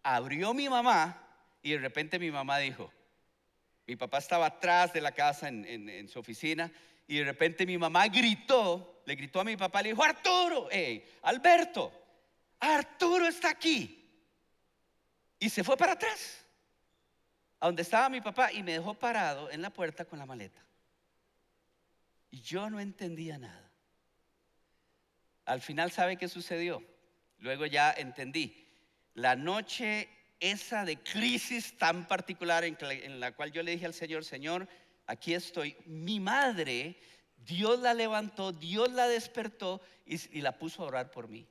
abrió 0.01 0.55
mi 0.55 0.67
mamá 0.67 1.23
y 1.61 1.71
de 1.71 1.77
repente 1.77 2.17
mi 2.17 2.31
mamá 2.31 2.57
dijo, 2.57 2.91
mi 3.85 3.95
papá 3.95 4.17
estaba 4.17 4.47
atrás 4.47 4.91
de 4.91 4.99
la 4.99 5.11
casa 5.11 5.47
en, 5.47 6.09
su 6.09 6.19
oficina 6.19 6.71
y 7.07 7.19
de 7.19 7.25
repente 7.25 7.65
mi 7.65 7.77
mamá 7.77 8.07
gritó, 8.07 9.03
le 9.05 9.15
gritó 9.15 9.41
a 9.41 9.43
mi 9.43 9.55
papá, 9.55 9.83
le 9.83 9.89
dijo, 9.89 10.03
Arturo, 10.03 10.67
hey, 10.71 11.05
Alberto, 11.21 11.93
Arturo 12.59 13.27
está 13.27 13.51
aquí. 13.51 14.03
Y 15.39 15.49
se 15.49 15.63
fue 15.63 15.77
para 15.77 15.93
atrás, 15.93 16.43
a 17.59 17.67
donde 17.67 17.81
estaba 17.81 18.09
mi 18.09 18.21
papá 18.21 18.51
y 18.51 18.63
me 18.63 18.73
dejó 18.73 18.93
parado 18.93 19.49
en 19.49 19.61
la 19.61 19.69
puerta 19.69 20.05
con 20.05 20.19
la 20.19 20.25
maleta. 20.25 20.63
Y 22.29 22.41
yo 22.41 22.69
no 22.69 22.79
entendía 22.79 23.37
nada. 23.37 23.71
Al 25.45 25.61
final, 25.61 25.91
¿sabe 25.91 26.17
qué 26.17 26.27
sucedió? 26.27 26.83
Luego 27.39 27.65
ya 27.65 27.91
entendí. 27.91 28.67
La 29.13 29.35
noche 29.35 30.09
esa 30.39 30.85
de 30.85 30.97
crisis 30.97 31.77
tan 31.77 32.07
particular 32.07 32.63
en, 32.63 33.19
la 33.19 33.31
cual 33.31 33.51
yo 33.51 33.63
le 33.63 33.71
dije 33.71 33.85
al 33.85 33.93
Señor, 33.93 34.23
Señor, 34.23 34.67
aquí 35.07 35.33
estoy. 35.33 35.75
Mi 35.85 36.19
madre, 36.19 36.97
Dios 37.37 37.79
la 37.79 37.93
levantó, 37.93 38.51
Dios 38.51 38.91
la 38.91 39.07
despertó 39.07 39.81
y, 40.05 40.41
la 40.41 40.57
puso 40.57 40.83
a 40.83 40.87
orar 40.87 41.11
por 41.11 41.27
mí. 41.27 41.47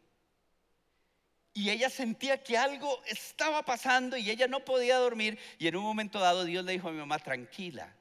Y 1.56 1.70
ella 1.70 1.88
sentía 1.88 2.42
que 2.44 2.58
algo 2.58 3.02
estaba 3.06 3.64
pasando 3.64 4.18
y 4.18 4.28
ella 4.28 4.46
no 4.46 4.62
podía 4.62 4.98
dormir. 4.98 5.38
Y 5.58 5.68
en 5.68 5.76
un 5.76 5.84
momento 5.84 6.20
dado 6.20 6.44
Dios 6.44 6.62
le 6.66 6.72
dijo 6.72 6.88
a 6.88 6.92
mi 6.92 6.98
mamá, 6.98 7.18
tranquila, 7.18 7.96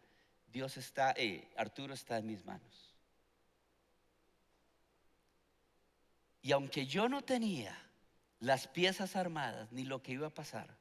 Dios 0.51 0.75
está, 0.75 1.13
eh, 1.15 1.47
Arturo 1.55 1.93
está 1.93 2.17
en 2.17 2.27
mis 2.27 2.43
manos. 2.43 2.93
Y 6.41 6.51
aunque 6.51 6.85
yo 6.85 7.07
no 7.07 7.21
tenía 7.21 7.81
las 8.41 8.67
piezas 8.67 9.15
armadas 9.15 9.71
ni 9.71 9.85
lo 9.85 10.03
que 10.03 10.11
iba 10.11 10.27
a 10.27 10.33
pasar, 10.33 10.75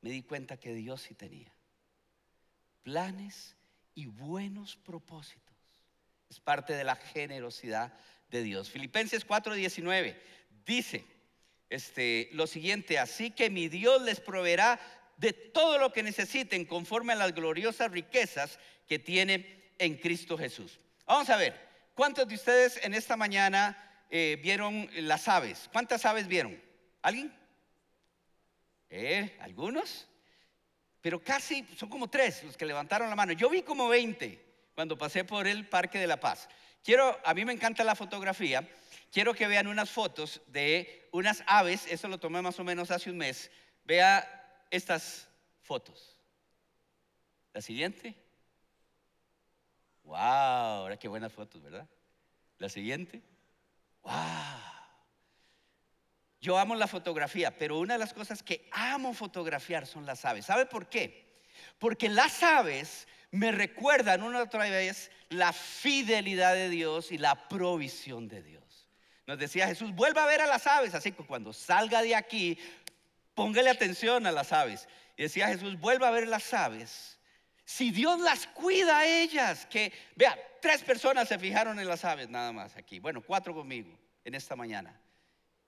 me 0.00 0.08
di 0.08 0.22
cuenta 0.22 0.56
que 0.56 0.72
Dios 0.72 1.02
sí 1.02 1.14
tenía 1.14 1.52
planes 2.82 3.56
y 3.94 4.06
buenos 4.06 4.76
propósitos. 4.76 5.54
Es 6.30 6.40
parte 6.40 6.72
de 6.72 6.84
la 6.84 6.96
generosidad 6.96 7.92
de 8.30 8.42
Dios. 8.42 8.70
Filipenses 8.70 9.26
4:19 9.26 10.18
dice 10.64 11.15
este, 11.70 12.28
lo 12.32 12.46
siguiente, 12.46 12.98
así 12.98 13.30
que 13.30 13.50
mi 13.50 13.68
Dios 13.68 14.02
les 14.02 14.20
proveerá 14.20 14.80
de 15.16 15.32
todo 15.32 15.78
lo 15.78 15.92
que 15.92 16.02
necesiten 16.02 16.64
conforme 16.64 17.12
a 17.12 17.16
las 17.16 17.34
gloriosas 17.34 17.90
riquezas 17.90 18.58
que 18.86 18.98
tiene 18.98 19.70
en 19.78 19.96
Cristo 19.96 20.36
Jesús. 20.36 20.78
Vamos 21.06 21.30
a 21.30 21.36
ver, 21.36 21.58
¿cuántos 21.94 22.28
de 22.28 22.34
ustedes 22.34 22.78
en 22.82 22.94
esta 22.94 23.16
mañana 23.16 24.04
eh, 24.10 24.38
vieron 24.42 24.88
las 24.94 25.28
aves? 25.28 25.68
¿Cuántas 25.72 26.04
aves 26.04 26.28
vieron? 26.28 26.60
¿Alguien? 27.02 27.32
¿Eh? 28.90 29.36
¿Algunos? 29.40 30.06
Pero 31.00 31.22
casi, 31.22 31.64
son 31.76 31.88
como 31.88 32.08
tres 32.08 32.42
los 32.44 32.56
que 32.56 32.66
levantaron 32.66 33.08
la 33.08 33.16
mano. 33.16 33.32
Yo 33.32 33.48
vi 33.48 33.62
como 33.62 33.88
20 33.88 34.44
cuando 34.74 34.98
pasé 34.98 35.24
por 35.24 35.46
el 35.46 35.66
Parque 35.68 35.98
de 35.98 36.06
la 36.06 36.18
Paz. 36.18 36.48
Quiero, 36.82 37.18
a 37.24 37.34
mí 37.34 37.44
me 37.44 37.52
encanta 37.52 37.84
la 37.84 37.94
fotografía. 37.94 38.68
Quiero 39.12 39.34
que 39.34 39.46
vean 39.46 39.66
unas 39.66 39.90
fotos 39.90 40.42
de 40.48 41.08
unas 41.12 41.42
aves. 41.46 41.86
Eso 41.88 42.08
lo 42.08 42.18
tomé 42.18 42.42
más 42.42 42.58
o 42.58 42.64
menos 42.64 42.90
hace 42.90 43.10
un 43.10 43.18
mes. 43.18 43.50
Vea 43.84 44.64
estas 44.70 45.28
fotos. 45.62 46.18
La 47.52 47.60
siguiente. 47.60 48.14
Wow, 50.04 50.16
ahora 50.16 50.96
qué 50.96 51.08
buenas 51.08 51.32
fotos, 51.32 51.62
¿verdad? 51.62 51.88
La 52.58 52.68
siguiente. 52.68 53.22
Wow. 54.02 54.14
Yo 56.40 56.58
amo 56.58 56.76
la 56.76 56.86
fotografía, 56.86 57.56
pero 57.56 57.78
una 57.78 57.94
de 57.94 57.98
las 57.98 58.12
cosas 58.12 58.42
que 58.42 58.68
amo 58.70 59.14
fotografiar 59.14 59.86
son 59.86 60.06
las 60.06 60.24
aves. 60.24 60.46
¿Sabe 60.46 60.66
por 60.66 60.88
qué? 60.88 61.42
Porque 61.78 62.08
las 62.08 62.42
aves 62.42 63.08
me 63.30 63.50
recuerdan 63.50 64.22
una 64.22 64.42
otra 64.42 64.64
vez 64.68 65.10
la 65.28 65.52
fidelidad 65.52 66.54
de 66.54 66.68
Dios 66.68 67.10
y 67.10 67.18
la 67.18 67.48
provisión 67.48 68.28
de 68.28 68.42
Dios. 68.42 68.65
Nos 69.26 69.38
decía 69.38 69.66
Jesús, 69.66 69.92
vuelva 69.92 70.22
a 70.22 70.26
ver 70.26 70.40
a 70.40 70.46
las 70.46 70.66
aves, 70.66 70.94
así 70.94 71.12
que 71.12 71.24
cuando 71.24 71.52
salga 71.52 72.00
de 72.02 72.14
aquí, 72.14 72.58
póngale 73.34 73.70
atención 73.70 74.26
a 74.26 74.32
las 74.32 74.52
aves. 74.52 74.88
Y 75.16 75.24
decía 75.24 75.48
Jesús, 75.48 75.78
vuelva 75.78 76.08
a 76.08 76.12
ver 76.12 76.28
las 76.28 76.54
aves. 76.54 77.18
Si 77.64 77.90
Dios 77.90 78.20
las 78.20 78.46
cuida 78.46 78.98
a 78.98 79.06
ellas, 79.06 79.66
que 79.66 79.92
vea, 80.14 80.38
tres 80.60 80.82
personas 80.82 81.26
se 81.28 81.38
fijaron 81.38 81.80
en 81.80 81.88
las 81.88 82.04
aves 82.04 82.28
nada 82.28 82.52
más 82.52 82.76
aquí. 82.76 83.00
Bueno, 83.00 83.20
cuatro 83.20 83.52
conmigo 83.52 83.98
en 84.24 84.36
esta 84.36 84.54
mañana. 84.54 85.00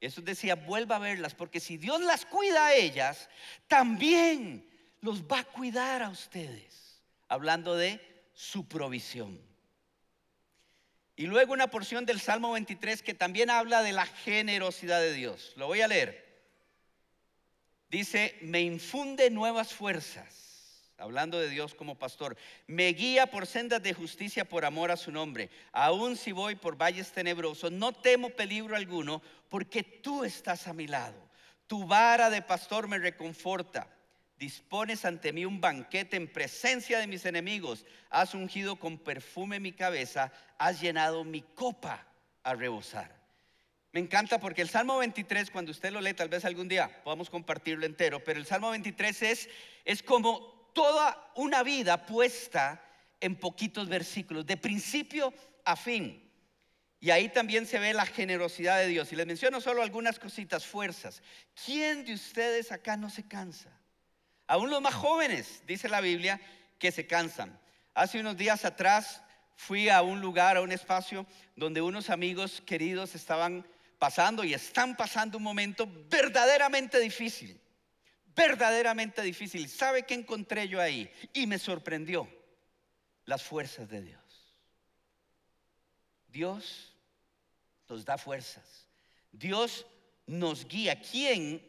Eso 0.00 0.22
decía, 0.22 0.54
vuelva 0.54 0.96
a 0.96 1.00
verlas, 1.00 1.34
porque 1.34 1.58
si 1.58 1.76
Dios 1.76 2.00
las 2.00 2.24
cuida 2.24 2.66
a 2.66 2.74
ellas, 2.74 3.28
también 3.66 4.64
los 5.00 5.24
va 5.24 5.40
a 5.40 5.44
cuidar 5.44 6.04
a 6.04 6.10
ustedes. 6.10 7.02
Hablando 7.28 7.74
de 7.74 8.00
su 8.32 8.68
provisión. 8.68 9.40
Y 11.18 11.26
luego 11.26 11.52
una 11.52 11.66
porción 11.66 12.06
del 12.06 12.20
Salmo 12.20 12.52
23 12.52 13.02
que 13.02 13.12
también 13.12 13.50
habla 13.50 13.82
de 13.82 13.90
la 13.90 14.06
generosidad 14.06 15.00
de 15.00 15.12
Dios. 15.12 15.52
Lo 15.56 15.66
voy 15.66 15.80
a 15.80 15.88
leer. 15.88 16.24
Dice, 17.90 18.38
me 18.40 18.60
infunde 18.60 19.28
nuevas 19.28 19.74
fuerzas, 19.74 20.92
hablando 20.96 21.40
de 21.40 21.48
Dios 21.48 21.74
como 21.74 21.98
pastor. 21.98 22.36
Me 22.68 22.92
guía 22.92 23.26
por 23.26 23.48
sendas 23.48 23.82
de 23.82 23.94
justicia 23.94 24.44
por 24.44 24.64
amor 24.64 24.92
a 24.92 24.96
su 24.96 25.10
nombre. 25.10 25.50
Aun 25.72 26.16
si 26.16 26.30
voy 26.30 26.54
por 26.54 26.80
valles 26.80 27.10
tenebrosos, 27.10 27.72
no 27.72 27.92
temo 27.92 28.30
peligro 28.30 28.76
alguno, 28.76 29.20
porque 29.48 29.82
tú 29.82 30.22
estás 30.22 30.68
a 30.68 30.72
mi 30.72 30.86
lado. 30.86 31.28
Tu 31.66 31.84
vara 31.84 32.30
de 32.30 32.42
pastor 32.42 32.86
me 32.86 32.98
reconforta 32.98 33.88
dispones 34.38 35.04
ante 35.04 35.32
mí 35.32 35.44
un 35.44 35.60
banquete 35.60 36.16
en 36.16 36.32
presencia 36.32 36.98
de 36.98 37.06
mis 37.06 37.24
enemigos, 37.26 37.84
has 38.10 38.34
ungido 38.34 38.76
con 38.76 38.98
perfume 38.98 39.60
mi 39.60 39.72
cabeza, 39.72 40.32
has 40.58 40.80
llenado 40.80 41.24
mi 41.24 41.42
copa 41.42 42.06
a 42.42 42.54
rebosar. 42.54 43.18
Me 43.92 44.00
encanta 44.00 44.38
porque 44.38 44.62
el 44.62 44.68
Salmo 44.68 44.98
23, 44.98 45.50
cuando 45.50 45.72
usted 45.72 45.92
lo 45.92 46.00
lee, 46.00 46.14
tal 46.14 46.28
vez 46.28 46.44
algún 46.44 46.68
día 46.68 47.02
podamos 47.02 47.30
compartirlo 47.30 47.86
entero, 47.86 48.22
pero 48.22 48.38
el 48.38 48.46
Salmo 48.46 48.70
23 48.70 49.22
es, 49.22 49.48
es 49.84 50.02
como 50.02 50.70
toda 50.74 51.32
una 51.34 51.62
vida 51.62 52.06
puesta 52.06 52.84
en 53.20 53.34
poquitos 53.34 53.88
versículos, 53.88 54.46
de 54.46 54.56
principio 54.56 55.32
a 55.64 55.74
fin. 55.74 56.24
Y 57.00 57.10
ahí 57.10 57.28
también 57.28 57.66
se 57.66 57.78
ve 57.78 57.94
la 57.94 58.06
generosidad 58.06 58.78
de 58.78 58.88
Dios. 58.88 59.12
Y 59.12 59.16
les 59.16 59.26
menciono 59.26 59.60
solo 59.60 59.82
algunas 59.82 60.18
cositas, 60.18 60.66
fuerzas. 60.66 61.22
¿Quién 61.64 62.04
de 62.04 62.14
ustedes 62.14 62.72
acá 62.72 62.96
no 62.96 63.08
se 63.08 63.26
cansa? 63.26 63.77
Aún 64.48 64.70
los 64.70 64.80
más 64.80 64.94
jóvenes, 64.94 65.62
dice 65.66 65.88
la 65.88 66.00
Biblia, 66.00 66.40
que 66.78 66.90
se 66.90 67.06
cansan. 67.06 67.56
Hace 67.94 68.18
unos 68.18 68.36
días 68.36 68.64
atrás 68.64 69.22
fui 69.54 69.90
a 69.90 70.00
un 70.00 70.20
lugar, 70.20 70.56
a 70.56 70.62
un 70.62 70.72
espacio 70.72 71.26
donde 71.54 71.82
unos 71.82 72.08
amigos 72.08 72.62
queridos 72.64 73.14
estaban 73.14 73.66
pasando 73.98 74.44
y 74.44 74.54
están 74.54 74.96
pasando 74.96 75.36
un 75.36 75.44
momento 75.44 75.86
verdaderamente 76.08 76.98
difícil. 76.98 77.60
Verdaderamente 78.34 79.20
difícil. 79.20 79.68
¿Sabe 79.68 80.04
qué 80.04 80.14
encontré 80.14 80.66
yo 80.66 80.80
ahí? 80.80 81.12
Y 81.34 81.46
me 81.46 81.58
sorprendió 81.58 82.26
las 83.26 83.42
fuerzas 83.42 83.88
de 83.90 84.00
Dios. 84.00 84.22
Dios 86.28 86.96
nos 87.86 88.04
da 88.04 88.16
fuerzas. 88.16 88.86
Dios 89.30 89.84
nos 90.26 90.66
guía. 90.66 90.98
¿Quién 91.02 91.60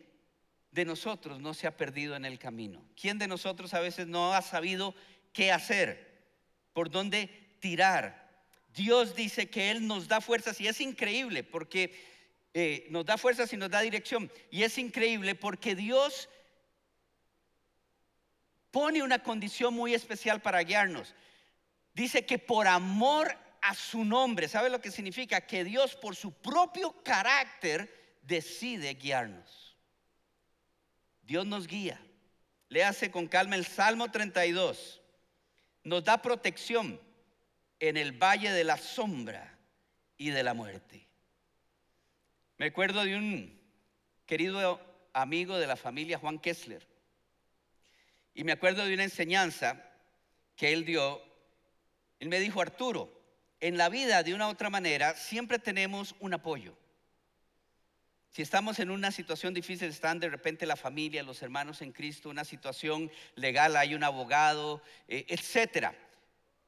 de 0.71 0.85
nosotros 0.85 1.39
no 1.39 1.53
se 1.53 1.67
ha 1.67 1.77
perdido 1.77 2.15
en 2.15 2.25
el 2.25 2.39
camino? 2.39 2.83
¿Quién 2.99 3.17
de 3.17 3.27
nosotros 3.27 3.73
a 3.73 3.79
veces 3.79 4.07
no 4.07 4.33
ha 4.33 4.41
sabido 4.41 4.95
qué 5.33 5.51
hacer? 5.51 6.23
¿Por 6.73 6.89
dónde 6.89 7.29
tirar? 7.59 8.29
Dios 8.73 9.15
dice 9.15 9.49
que 9.49 9.71
Él 9.71 9.87
nos 9.87 10.07
da 10.07 10.21
fuerzas 10.21 10.59
y 10.61 10.67
es 10.67 10.79
increíble 10.79 11.43
porque 11.43 11.93
eh, 12.53 12.87
nos 12.89 13.05
da 13.05 13.17
fuerzas 13.17 13.51
y 13.53 13.57
nos 13.57 13.69
da 13.69 13.81
dirección. 13.81 14.31
Y 14.51 14.63
es 14.63 14.77
increíble 14.77 15.35
porque 15.35 15.75
Dios 15.75 16.29
pone 18.71 19.03
una 19.03 19.23
condición 19.23 19.73
muy 19.73 19.93
especial 19.93 20.41
para 20.41 20.63
guiarnos. 20.63 21.15
Dice 21.93 22.25
que 22.25 22.37
por 22.37 22.67
amor 22.67 23.35
a 23.61 23.73
su 23.75 24.05
nombre, 24.05 24.47
¿sabe 24.47 24.69
lo 24.69 24.81
que 24.81 24.91
significa? 24.91 25.41
Que 25.41 25.63
Dios 25.63 25.95
por 25.95 26.15
su 26.15 26.31
propio 26.31 26.91
carácter 27.03 28.19
decide 28.21 28.93
guiarnos. 28.93 29.68
Dios 31.29 31.45
nos 31.45 31.67
guía. 31.67 32.01
Léase 32.69 33.11
con 33.11 33.27
calma 33.27 33.55
el 33.55 33.63
Salmo 33.63 34.09
32. 34.09 34.99
Nos 35.83 36.03
da 36.03 36.23
protección 36.23 36.99
en 37.79 37.97
el 37.97 38.13
valle 38.13 38.51
de 38.51 38.63
la 38.63 38.77
sombra 38.77 39.55
y 40.17 40.31
de 40.31 40.41
la 40.41 40.55
muerte. 40.55 41.07
Me 42.57 42.65
acuerdo 42.65 43.03
de 43.05 43.15
un 43.15 43.61
querido 44.25 44.81
amigo 45.13 45.59
de 45.59 45.67
la 45.67 45.75
familia, 45.75 46.17
Juan 46.17 46.39
Kessler. 46.39 46.83
Y 48.33 48.43
me 48.43 48.53
acuerdo 48.53 48.83
de 48.83 48.95
una 48.95 49.03
enseñanza 49.03 49.85
que 50.55 50.73
él 50.73 50.83
dio. 50.83 51.21
Él 52.19 52.29
me 52.29 52.39
dijo, 52.39 52.59
Arturo, 52.59 53.21
en 53.59 53.77
la 53.77 53.89
vida 53.89 54.23
de 54.23 54.33
una 54.33 54.47
u 54.47 54.51
otra 54.51 54.71
manera 54.71 55.13
siempre 55.15 55.59
tenemos 55.59 56.15
un 56.21 56.33
apoyo. 56.33 56.75
Si 58.29 58.43
estamos 58.43 58.79
en 58.79 58.91
una 58.91 59.11
situación 59.11 59.53
difícil, 59.53 59.89
están 59.89 60.19
de 60.19 60.29
repente 60.29 60.67
la 60.67 60.75
familia, 60.75 61.23
los 61.23 61.41
hermanos 61.41 61.81
en 61.81 61.91
Cristo, 61.91 62.29
una 62.29 62.45
situación 62.45 63.11
legal, 63.35 63.75
hay 63.75 63.95
un 63.95 64.03
abogado, 64.03 64.83
eh, 65.07 65.25
etcétera. 65.29 65.95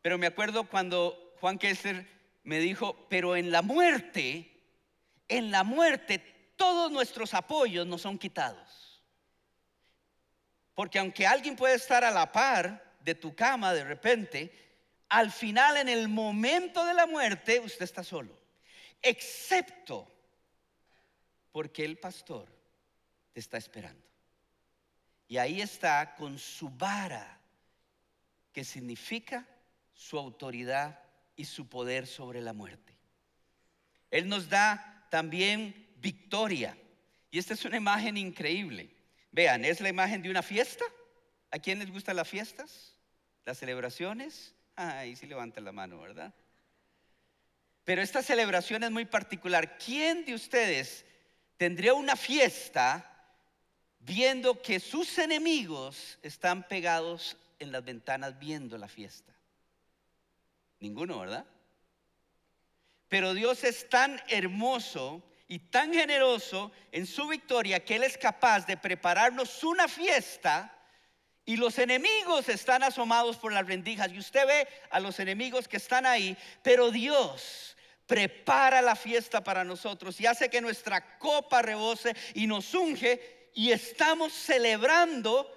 Pero 0.01 0.17
me 0.17 0.25
acuerdo 0.25 0.67
cuando 0.67 1.35
Juan 1.39 1.59
Kessler 1.59 2.07
me 2.43 2.59
dijo, 2.59 3.05
pero 3.09 3.35
en 3.35 3.51
la 3.51 3.61
muerte, 3.61 4.51
en 5.27 5.51
la 5.51 5.63
muerte, 5.63 6.19
todos 6.55 6.91
nuestros 6.91 7.35
apoyos 7.35 7.85
nos 7.85 8.01
son 8.01 8.17
quitados. 8.17 9.01
Porque 10.73 10.97
aunque 10.97 11.27
alguien 11.27 11.55
puede 11.55 11.75
estar 11.75 12.03
a 12.03 12.09
la 12.09 12.31
par 12.31 12.95
de 13.01 13.13
tu 13.13 13.35
cama 13.35 13.71
de 13.73 13.83
repente, 13.83 14.51
al 15.09 15.31
final, 15.31 15.77
en 15.77 15.89
el 15.89 16.07
momento 16.07 16.83
de 16.85 16.95
la 16.95 17.05
muerte, 17.05 17.59
usted 17.59 17.83
está 17.83 18.03
solo. 18.03 18.35
Excepto 19.01 20.10
porque 21.51 21.85
el 21.85 21.97
pastor 21.97 22.47
te 23.33 23.39
está 23.39 23.57
esperando. 23.57 24.05
Y 25.27 25.37
ahí 25.37 25.61
está 25.61 26.15
con 26.15 26.37
su 26.37 26.69
vara, 26.69 27.39
que 28.51 28.63
significa 28.63 29.47
su 29.93 30.17
autoridad 30.17 30.99
y 31.35 31.45
su 31.45 31.69
poder 31.69 32.05
sobre 32.05 32.41
la 32.41 32.53
muerte. 32.53 32.95
Él 34.09 34.27
nos 34.27 34.49
da 34.49 35.07
también 35.09 35.87
victoria. 35.97 36.77
Y 37.29 37.39
esta 37.39 37.53
es 37.53 37.63
una 37.63 37.77
imagen 37.77 38.17
increíble. 38.17 38.93
Vean, 39.31 39.63
es 39.63 39.79
la 39.79 39.89
imagen 39.89 40.21
de 40.21 40.29
una 40.29 40.43
fiesta. 40.43 40.83
¿A 41.49 41.59
quién 41.59 41.79
les 41.79 41.89
gustan 41.89 42.17
las 42.17 42.27
fiestas? 42.27 42.97
¿Las 43.45 43.57
celebraciones? 43.57 44.53
Ah, 44.75 44.99
ahí 44.99 45.15
sí 45.15 45.27
levanta 45.27 45.61
la 45.61 45.71
mano, 45.71 45.99
¿verdad? 45.99 46.33
Pero 47.85 48.01
esta 48.01 48.21
celebración 48.21 48.83
es 48.83 48.91
muy 48.91 49.05
particular. 49.05 49.77
¿Quién 49.77 50.25
de 50.25 50.33
ustedes 50.33 51.05
tendría 51.61 51.93
una 51.93 52.15
fiesta 52.15 53.05
viendo 53.99 54.63
que 54.63 54.79
sus 54.79 55.19
enemigos 55.19 56.17
están 56.23 56.67
pegados 56.67 57.37
en 57.59 57.71
las 57.71 57.85
ventanas 57.85 58.39
viendo 58.39 58.79
la 58.79 58.87
fiesta. 58.87 59.31
Ninguno, 60.79 61.19
¿verdad? 61.19 61.45
Pero 63.09 63.35
Dios 63.35 63.63
es 63.63 63.87
tan 63.89 64.19
hermoso 64.27 65.21
y 65.47 65.59
tan 65.59 65.93
generoso 65.93 66.71
en 66.91 67.05
su 67.05 67.27
victoria 67.27 67.85
que 67.85 67.97
Él 67.97 68.05
es 68.05 68.17
capaz 68.17 68.65
de 68.65 68.75
prepararnos 68.75 69.63
una 69.63 69.87
fiesta 69.87 70.75
y 71.45 71.57
los 71.57 71.77
enemigos 71.77 72.49
están 72.49 72.81
asomados 72.81 73.37
por 73.37 73.53
las 73.53 73.67
rendijas 73.67 74.11
y 74.11 74.17
usted 74.17 74.47
ve 74.47 74.67
a 74.89 74.99
los 74.99 75.19
enemigos 75.19 75.67
que 75.67 75.77
están 75.77 76.07
ahí, 76.07 76.35
pero 76.63 76.89
Dios 76.89 77.77
prepara 78.11 78.81
la 78.81 78.97
fiesta 78.97 79.41
para 79.41 79.63
nosotros 79.63 80.19
y 80.19 80.25
hace 80.25 80.49
que 80.49 80.59
nuestra 80.59 81.17
copa 81.17 81.61
rebose 81.61 82.13
y 82.33 82.45
nos 82.45 82.73
unge 82.73 83.49
y 83.55 83.71
estamos 83.71 84.33
celebrando 84.33 85.49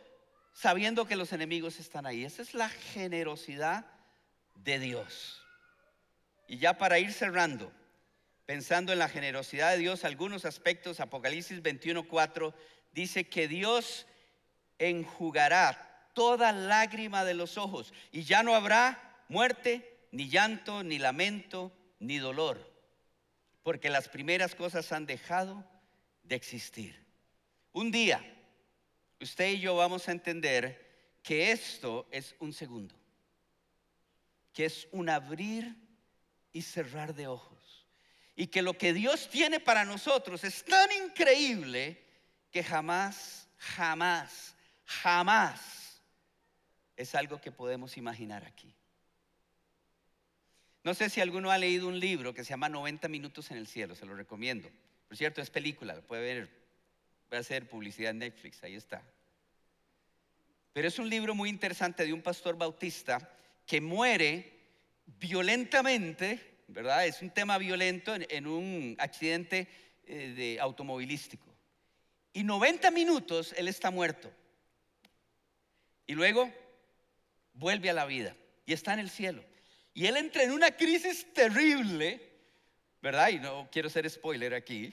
sabiendo 0.52 1.04
que 1.04 1.16
los 1.16 1.32
enemigos 1.32 1.80
están 1.80 2.06
ahí. 2.06 2.24
Esa 2.24 2.42
es 2.42 2.54
la 2.54 2.68
generosidad 2.68 3.86
de 4.54 4.78
Dios. 4.78 5.42
Y 6.46 6.58
ya 6.58 6.78
para 6.78 7.00
ir 7.00 7.12
cerrando, 7.12 7.72
pensando 8.46 8.92
en 8.92 9.00
la 9.00 9.08
generosidad 9.08 9.72
de 9.72 9.78
Dios, 9.78 10.04
algunos 10.04 10.44
aspectos, 10.44 11.00
Apocalipsis 11.00 11.60
21:4 11.60 12.54
dice 12.92 13.28
que 13.28 13.48
Dios 13.48 14.06
enjugará 14.78 16.08
toda 16.12 16.52
lágrima 16.52 17.24
de 17.24 17.34
los 17.34 17.58
ojos 17.58 17.92
y 18.12 18.22
ya 18.22 18.44
no 18.44 18.54
habrá 18.54 19.24
muerte, 19.28 20.06
ni 20.12 20.28
llanto, 20.28 20.84
ni 20.84 21.00
lamento, 21.00 21.72
ni 21.98 22.18
dolor, 22.18 22.72
porque 23.62 23.90
las 23.90 24.08
primeras 24.08 24.54
cosas 24.54 24.92
han 24.92 25.06
dejado 25.06 25.64
de 26.22 26.36
existir. 26.36 27.04
Un 27.72 27.90
día, 27.90 28.22
usted 29.20 29.52
y 29.52 29.60
yo 29.60 29.76
vamos 29.76 30.08
a 30.08 30.12
entender 30.12 31.18
que 31.22 31.50
esto 31.50 32.06
es 32.10 32.34
un 32.38 32.52
segundo, 32.52 32.94
que 34.52 34.66
es 34.66 34.86
un 34.92 35.08
abrir 35.08 35.74
y 36.52 36.62
cerrar 36.62 37.14
de 37.14 37.26
ojos, 37.26 37.86
y 38.36 38.48
que 38.48 38.62
lo 38.62 38.76
que 38.76 38.92
Dios 38.92 39.28
tiene 39.28 39.60
para 39.60 39.84
nosotros 39.84 40.44
es 40.44 40.64
tan 40.64 40.90
increíble 40.92 42.02
que 42.50 42.62
jamás, 42.62 43.48
jamás, 43.56 44.54
jamás 44.84 46.02
es 46.96 47.14
algo 47.14 47.40
que 47.40 47.50
podemos 47.50 47.96
imaginar 47.96 48.44
aquí. 48.44 48.74
No 50.84 50.92
sé 50.92 51.08
si 51.08 51.22
alguno 51.22 51.50
ha 51.50 51.56
leído 51.56 51.88
un 51.88 51.98
libro 51.98 52.34
que 52.34 52.44
se 52.44 52.50
llama 52.50 52.68
90 52.68 53.08
minutos 53.08 53.50
en 53.50 53.56
el 53.56 53.66
cielo, 53.66 53.94
se 53.94 54.04
lo 54.04 54.14
recomiendo. 54.14 54.70
Por 55.08 55.16
cierto, 55.16 55.40
es 55.40 55.48
película, 55.48 55.94
lo 55.94 56.02
puede 56.02 56.22
ver, 56.22 56.50
voy 57.30 57.38
a 57.38 57.40
hacer 57.40 57.66
publicidad 57.68 58.10
en 58.10 58.18
Netflix, 58.18 58.62
ahí 58.62 58.74
está. 58.74 59.02
Pero 60.74 60.86
es 60.86 60.98
un 60.98 61.08
libro 61.08 61.34
muy 61.34 61.48
interesante 61.48 62.04
de 62.04 62.12
un 62.12 62.20
pastor 62.20 62.58
bautista 62.58 63.30
que 63.64 63.80
muere 63.80 64.52
violentamente, 65.06 66.58
¿verdad? 66.68 67.06
Es 67.06 67.22
un 67.22 67.30
tema 67.30 67.56
violento 67.56 68.14
en, 68.14 68.46
un 68.46 68.94
accidente 68.98 69.68
eh, 70.06 70.34
de 70.36 70.60
automovilístico. 70.60 71.46
Y 72.34 72.44
90 72.44 72.90
minutos 72.90 73.54
él 73.56 73.68
está 73.68 73.90
muerto. 73.90 74.30
Y 76.06 76.12
luego 76.12 76.52
vuelve 77.54 77.88
a 77.88 77.94
la 77.94 78.04
vida 78.04 78.36
y 78.66 78.74
está 78.74 78.92
en 78.92 78.98
el 78.98 79.08
cielo. 79.08 79.42
Y 79.94 80.06
él 80.06 80.16
entra 80.16 80.42
en 80.42 80.50
una 80.50 80.72
crisis 80.72 81.32
terrible, 81.32 82.20
¿verdad? 83.00 83.28
Y 83.28 83.38
no 83.38 83.68
quiero 83.70 83.88
ser 83.88 84.10
spoiler 84.10 84.52
aquí. 84.52 84.92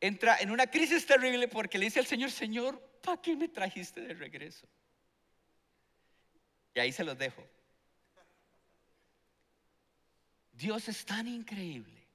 Entra 0.00 0.38
en 0.40 0.50
una 0.50 0.66
crisis 0.66 1.04
terrible 1.04 1.46
porque 1.46 1.78
le 1.78 1.84
dice 1.84 2.00
al 2.00 2.06
Señor, 2.06 2.30
Señor, 2.30 2.80
¿para 3.02 3.20
qué 3.20 3.36
me 3.36 3.48
trajiste 3.48 4.00
de 4.00 4.14
regreso? 4.14 4.66
Y 6.74 6.80
ahí 6.80 6.90
se 6.90 7.04
los 7.04 7.16
dejo. 7.18 7.46
Dios 10.52 10.88
es 10.88 11.04
tan 11.04 11.28
increíble 11.28 12.06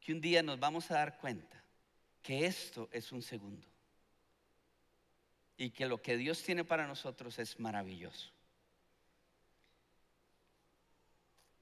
que 0.00 0.12
un 0.12 0.20
día 0.20 0.42
nos 0.42 0.60
vamos 0.60 0.90
a 0.90 0.94
dar 0.94 1.18
cuenta 1.18 1.62
que 2.22 2.46
esto 2.46 2.88
es 2.92 3.10
un 3.10 3.22
segundo 3.22 3.66
y 5.56 5.70
que 5.70 5.86
lo 5.86 6.00
que 6.00 6.16
Dios 6.16 6.42
tiene 6.42 6.64
para 6.64 6.86
nosotros 6.86 7.38
es 7.38 7.58
maravilloso. 7.58 8.33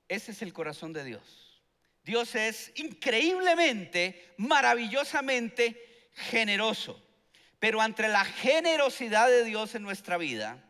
Ese 0.08 0.32
es 0.32 0.42
el 0.42 0.52
corazón 0.52 0.92
de 0.92 1.04
Dios. 1.04 1.62
Dios 2.04 2.34
es 2.34 2.72
increíblemente, 2.76 4.34
maravillosamente 4.36 6.10
generoso. 6.14 7.00
Pero 7.58 7.82
entre 7.82 8.08
la 8.08 8.24
generosidad 8.24 9.28
de 9.28 9.44
Dios 9.44 9.74
en 9.74 9.82
nuestra 9.82 10.16
vida, 10.18 10.62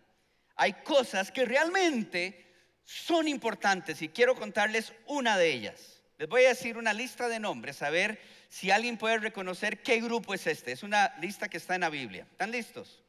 hay 0.56 0.74
cosas 0.84 1.32
que 1.32 1.44
realmente 1.44 2.46
son 2.84 3.28
importantes 3.28 4.02
y 4.02 4.08
quiero 4.08 4.34
contarles 4.34 4.92
una 5.06 5.38
de 5.38 5.52
ellas. 5.52 6.02
Les 6.18 6.28
voy 6.28 6.44
a 6.44 6.50
decir 6.50 6.76
una 6.76 6.92
lista 6.92 7.28
de 7.28 7.40
nombres, 7.40 7.82
a 7.82 7.90
ver 7.90 8.20
si 8.48 8.70
alguien 8.70 8.98
puede 8.98 9.18
reconocer 9.18 9.82
qué 9.82 10.00
grupo 10.00 10.34
es 10.34 10.46
este. 10.46 10.72
Es 10.72 10.82
una 10.82 11.14
lista 11.20 11.48
que 11.48 11.56
está 11.56 11.74
en 11.74 11.80
la 11.80 11.90
Biblia. 11.90 12.26
¿Están 12.30 12.50
listos? 12.50 13.02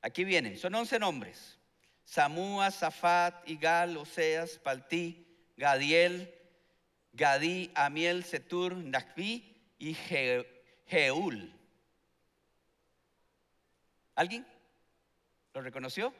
Aquí 0.00 0.24
vienen, 0.24 0.58
son 0.58 0.74
11 0.74 0.98
nombres. 0.98 1.58
Samúa, 2.04 2.70
Zafat, 2.70 3.48
Igal, 3.48 3.96
Oseas, 3.96 4.58
Paltí, 4.58 5.31
Gadiel, 5.56 6.32
Gadí, 7.12 7.70
Amiel, 7.74 8.24
Setur, 8.24 8.76
Nakbi 8.76 9.54
y 9.78 9.94
Jeul. 10.86 11.52
¿Alguien? 14.14 14.46
¿Lo 15.54 15.60
reconoció? 15.60 16.14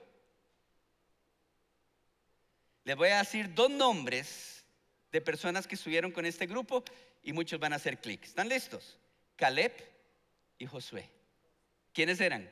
Les 2.85 2.97
voy 2.97 3.11
a 3.11 3.19
decir 3.19 3.55
dos 3.55 3.71
nombres 3.71 4.65
de 5.13 5.21
personas 5.21 5.67
que 5.67 5.77
estuvieron 5.77 6.11
con 6.11 6.27
este 6.27 6.47
grupo 6.47 6.85
y 7.23 7.33
muchos 7.33 7.61
van 7.61 7.73
a 7.73 7.77
hacer 7.77 8.01
clic. 8.01 8.25
¿Están 8.25 8.49
listos? 8.49 8.99
Caleb 9.37 9.73
y 10.59 10.67
Josué. 10.67 11.09
¿Quiénes 11.93 12.21
eran? 12.21 12.51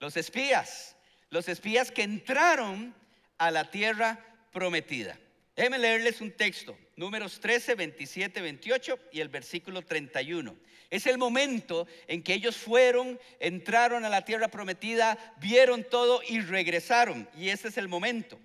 Los 0.00 0.16
espías. 0.16 0.96
Los 1.30 1.48
espías 1.48 1.90
que 1.90 2.02
entraron 2.02 2.94
a 3.38 3.50
la 3.50 3.70
tierra 3.70 4.18
prometida. 4.52 5.18
Déjenme 5.54 5.78
leerles 5.78 6.20
un 6.22 6.32
texto, 6.32 6.78
números 6.96 7.38
13, 7.38 7.74
27, 7.74 8.40
28 8.40 8.98
y 9.12 9.20
el 9.20 9.28
versículo 9.28 9.82
31. 9.82 10.56
Es 10.88 11.06
el 11.06 11.18
momento 11.18 11.86
en 12.06 12.22
que 12.22 12.34
ellos 12.34 12.56
fueron, 12.56 13.20
entraron 13.38 14.04
a 14.04 14.08
la 14.08 14.24
tierra 14.24 14.48
prometida, 14.48 15.18
vieron 15.38 15.84
todo 15.84 16.22
y 16.26 16.40
regresaron. 16.40 17.28
Y 17.36 17.50
ese 17.50 17.68
es 17.68 17.76
el 17.76 17.88
momento. 17.88 18.38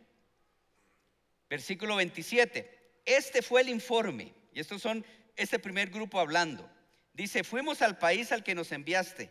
Versículo 1.49 1.95
27. 1.95 3.01
Este 3.05 3.41
fue 3.41 3.61
el 3.61 3.69
informe. 3.69 4.33
Y 4.53 4.59
estos 4.59 4.81
son 4.81 5.05
este 5.35 5.59
primer 5.59 5.89
grupo 5.89 6.19
hablando. 6.19 6.69
Dice, 7.13 7.43
fuimos 7.43 7.81
al 7.81 7.97
país 7.97 8.33
al 8.33 8.43
que 8.43 8.55
nos 8.55 8.71
enviaste. 8.73 9.29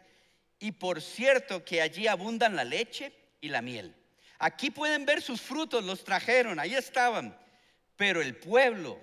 Y 0.58 0.72
por 0.72 1.02
cierto 1.02 1.62
que 1.62 1.82
allí 1.82 2.06
abundan 2.06 2.56
la 2.56 2.64
leche 2.64 3.12
y 3.42 3.48
la 3.48 3.60
miel. 3.60 3.94
Aquí 4.38 4.70
pueden 4.70 5.04
ver 5.04 5.20
sus 5.20 5.40
frutos, 5.42 5.84
los 5.84 6.04
trajeron, 6.04 6.58
ahí 6.58 6.74
estaban 6.74 7.36
pero 7.96 8.20
el 8.20 8.36
pueblo 8.36 9.00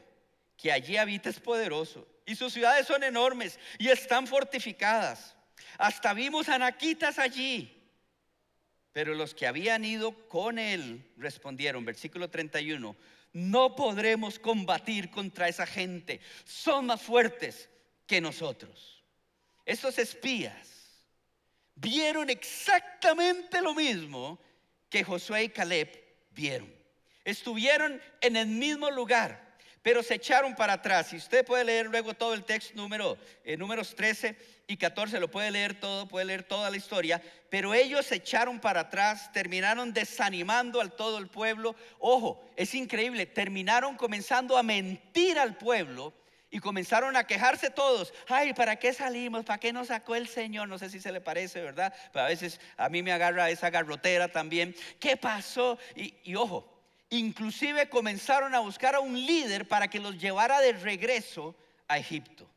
que 0.58 0.72
allí 0.72 0.98
habita 0.98 1.30
es 1.30 1.40
poderoso 1.40 2.08
y 2.26 2.36
sus 2.36 2.54
ciudades 2.54 2.88
son 2.88 3.04
enormes 3.04 3.60
y 3.78 3.90
están 3.90 4.28
fortificadas. 4.28 5.36
Hasta 5.78 6.14
vimos 6.14 6.50
anaquitas 6.50 7.20
allí. 7.20 7.80
Pero 8.92 9.16
los 9.16 9.34
que 9.34 9.48
habían 9.48 9.84
ido 9.84 10.12
con 10.30 10.60
él 10.60 11.12
respondieron, 11.18 11.84
versículo 11.84 12.30
31, 12.30 12.96
no 13.34 13.76
podremos 13.76 14.38
combatir 14.38 15.10
contra 15.10 15.48
esa 15.48 15.66
gente, 15.66 16.22
son 16.46 16.86
más 16.86 17.02
fuertes 17.02 17.70
que 18.06 18.22
nosotros. 18.22 19.04
Esos 19.66 19.98
espías 19.98 20.68
vieron 21.76 22.30
exactamente 22.30 23.62
lo 23.62 23.74
mismo 23.74 24.40
que 24.90 25.04
Josué 25.04 25.46
y 25.46 25.50
Caleb 25.50 25.90
vieron. 26.30 26.83
Estuvieron 27.26 28.02
en 28.22 28.36
el 28.36 28.48
mismo 28.48 28.92
lugar, 28.92 29.54
pero 29.82 30.04
se 30.04 30.16
echaron 30.16 30.56
para 30.56 30.74
atrás. 30.74 31.14
Y 31.14 31.18
usted 31.18 31.46
puede 31.46 31.64
leer 31.64 31.88
luego 31.88 32.14
todo 32.14 32.34
el 32.34 32.44
texto 32.44 32.74
número, 32.76 33.18
eh, 33.44 33.56
números 33.58 33.96
13 33.96 34.36
y 34.68 34.78
14, 34.78 35.20
lo 35.20 35.30
puede 35.30 35.52
leer 35.52 35.80
todo, 35.80 36.08
puede 36.08 36.26
leer 36.26 36.44
toda 36.44 36.70
la 36.70 36.78
historia. 36.78 37.22
Pero 37.50 37.74
ellos 37.74 38.06
se 38.06 38.16
echaron 38.16 38.60
para 38.60 38.82
atrás, 38.82 39.32
terminaron 39.32 39.94
desanimando 39.94 40.82
al 40.82 40.94
todo 40.94 41.18
el 41.18 41.28
pueblo. 41.28 41.76
Ojo, 42.00 42.44
es 42.56 42.74
increíble, 42.74 43.26
terminaron 43.26 43.96
comenzando 43.96 44.58
a 44.58 44.64
mentir 44.64 45.38
al 45.38 45.58
pueblo. 45.58 46.14
Y 46.50 46.60
comenzaron 46.60 47.18
a 47.18 47.26
quejarse 47.26 47.72
todos. 47.72 48.14
Ay, 48.28 48.54
¿para 48.54 48.76
qué 48.76 48.94
salimos? 48.94 49.44
¿Para 49.44 49.60
qué 49.60 49.74
nos 49.74 49.88
sacó 49.88 50.14
el 50.14 50.28
Señor? 50.28 50.68
No 50.68 50.78
sé 50.78 50.88
si 50.92 51.00
se 51.00 51.12
le 51.12 51.20
parece, 51.20 51.64
¿verdad? 51.64 51.92
Pero 52.12 52.26
a 52.26 52.28
veces 52.28 52.60
a 52.78 52.90
mí 52.90 53.02
me 53.02 53.12
agarra 53.12 53.50
esa 53.50 53.72
garrotera 53.72 54.28
también. 54.28 54.76
¿Qué 55.00 55.18
pasó? 55.18 55.80
Y, 55.96 56.14
y 56.24 56.36
ojo, 56.36 56.73
Inclusive 57.14 57.90
comenzaron 57.90 58.56
a 58.56 58.60
buscar 58.60 58.96
a 58.96 59.00
un 59.00 59.14
líder 59.14 59.68
para 59.68 59.88
que 59.88 60.00
los 60.00 60.18
llevara 60.18 60.60
de 60.62 60.74
regreso 60.74 61.56
a 61.88 62.00
Egipto. 62.00 62.50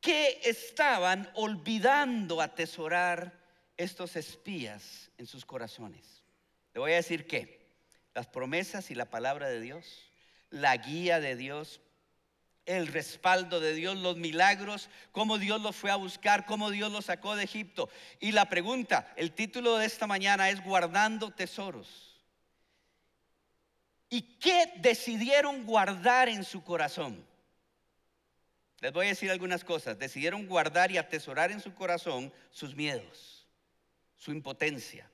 ¿Qué 0.00 0.40
estaban 0.42 1.30
olvidando 1.34 2.40
atesorar 2.40 3.38
estos 3.76 4.16
espías 4.16 5.12
en 5.16 5.28
sus 5.28 5.44
corazones? 5.44 6.24
Le 6.74 6.80
voy 6.80 6.90
a 6.90 6.96
decir 6.96 7.28
que 7.28 7.68
las 8.14 8.26
promesas 8.26 8.90
y 8.90 8.96
la 8.96 9.04
palabra 9.04 9.48
de 9.48 9.60
Dios, 9.60 10.10
la 10.50 10.76
guía 10.76 11.20
de 11.20 11.36
Dios, 11.36 11.80
el 12.66 12.88
respaldo 12.88 13.60
de 13.60 13.74
Dios, 13.74 13.96
los 13.96 14.16
milagros, 14.16 14.90
cómo 15.12 15.38
Dios 15.38 15.60
los 15.60 15.76
fue 15.76 15.92
a 15.92 15.96
buscar, 15.96 16.46
cómo 16.46 16.70
Dios 16.70 16.90
los 16.90 17.04
sacó 17.04 17.36
de 17.36 17.44
Egipto. 17.44 17.88
Y 18.18 18.32
la 18.32 18.48
pregunta, 18.48 19.12
el 19.14 19.30
título 19.30 19.76
de 19.76 19.86
esta 19.86 20.08
mañana 20.08 20.50
es 20.50 20.64
guardando 20.64 21.30
tesoros. 21.30 22.09
¿Y 24.10 24.22
qué 24.22 24.72
decidieron 24.78 25.64
guardar 25.64 26.28
en 26.28 26.44
su 26.44 26.62
corazón? 26.64 27.24
Les 28.80 28.92
voy 28.92 29.06
a 29.06 29.10
decir 29.10 29.30
algunas 29.30 29.62
cosas. 29.62 29.98
Decidieron 29.98 30.46
guardar 30.46 30.90
y 30.90 30.98
atesorar 30.98 31.52
en 31.52 31.60
su 31.60 31.72
corazón 31.74 32.32
sus 32.50 32.74
miedos, 32.74 33.46
su 34.16 34.32
impotencia, 34.32 35.08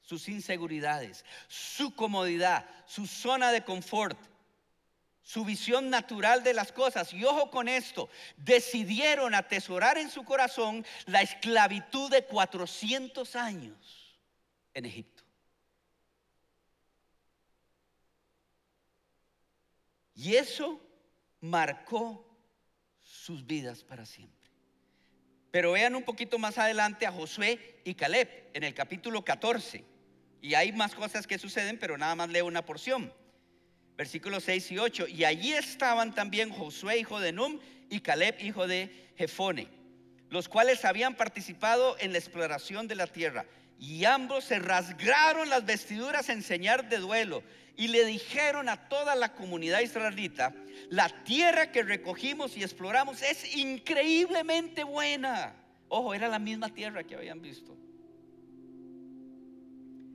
sus 0.00 0.28
inseguridades, 0.28 1.24
su 1.48 1.94
comodidad, 1.96 2.64
su 2.86 3.08
zona 3.08 3.50
de 3.50 3.64
confort, 3.64 4.18
su 5.22 5.44
visión 5.44 5.90
natural 5.90 6.44
de 6.44 6.54
las 6.54 6.70
cosas. 6.70 7.12
Y 7.12 7.24
ojo 7.24 7.50
con 7.50 7.66
esto, 7.66 8.08
decidieron 8.36 9.34
atesorar 9.34 9.98
en 9.98 10.08
su 10.08 10.24
corazón 10.24 10.86
la 11.06 11.20
esclavitud 11.22 12.12
de 12.12 12.24
400 12.24 13.34
años 13.34 14.16
en 14.72 14.84
Egipto. 14.84 15.15
Y 20.16 20.34
eso 20.36 20.80
marcó 21.40 22.26
sus 23.02 23.46
vidas 23.46 23.84
para 23.84 24.06
siempre. 24.06 24.50
Pero 25.50 25.72
vean 25.72 25.94
un 25.94 26.02
poquito 26.02 26.38
más 26.38 26.58
adelante 26.58 27.06
a 27.06 27.12
Josué 27.12 27.80
y 27.84 27.94
Caleb 27.94 28.50
en 28.54 28.64
el 28.64 28.74
capítulo 28.74 29.24
14. 29.24 29.84
Y 30.40 30.54
hay 30.54 30.72
más 30.72 30.94
cosas 30.94 31.26
que 31.26 31.38
suceden, 31.38 31.78
pero 31.78 31.98
nada 31.98 32.14
más 32.14 32.30
leo 32.30 32.46
una 32.46 32.64
porción. 32.64 33.12
Versículos 33.96 34.44
6 34.44 34.72
y 34.72 34.78
8. 34.78 35.08
Y 35.08 35.24
allí 35.24 35.52
estaban 35.52 36.14
también 36.14 36.50
Josué, 36.50 36.98
hijo 36.98 37.20
de 37.20 37.32
Num, 37.32 37.60
y 37.90 38.00
Caleb, 38.00 38.36
hijo 38.40 38.66
de 38.66 39.12
Jefone, 39.16 39.68
los 40.30 40.48
cuales 40.48 40.84
habían 40.84 41.14
participado 41.14 41.96
en 42.00 42.12
la 42.12 42.18
exploración 42.18 42.88
de 42.88 42.96
la 42.96 43.06
tierra. 43.06 43.46
y 43.78 44.06
ambos 44.06 44.44
se 44.44 44.58
rasgaron 44.58 45.50
las 45.50 45.66
vestiduras 45.66 46.30
en 46.30 46.42
señal 46.42 46.88
de 46.88 46.96
duelo 46.96 47.42
y 47.76 47.88
le 47.88 48.04
dijeron 48.06 48.68
a 48.68 48.88
toda 48.88 49.14
la 49.14 49.34
comunidad 49.34 49.80
israelita, 49.80 50.54
la 50.88 51.08
tierra 51.24 51.70
que 51.70 51.82
recogimos 51.82 52.56
y 52.56 52.62
exploramos 52.62 53.22
es 53.22 53.56
increíblemente 53.56 54.82
buena. 54.84 55.54
Ojo, 55.88 56.14
era 56.14 56.28
la 56.28 56.38
misma 56.38 56.70
tierra 56.70 57.04
que 57.04 57.16
habían 57.16 57.42
visto. 57.42 57.76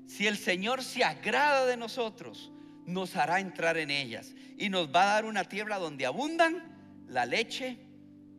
Si 0.08 0.28
el 0.28 0.38
Señor 0.38 0.84
se 0.84 1.04
agrada 1.04 1.66
de 1.66 1.78
nosotros, 1.78 2.52
nos 2.86 3.16
hará 3.16 3.40
entrar 3.40 3.78
en 3.78 3.92
ellas 3.92 4.34
y 4.58 4.70
nos 4.70 4.88
va 4.94 5.04
a 5.04 5.14
dar 5.14 5.26
una 5.26 5.44
tierra 5.46 5.78
donde 5.78 6.06
abundan 6.06 7.04
la 7.08 7.26
leche 7.26 7.78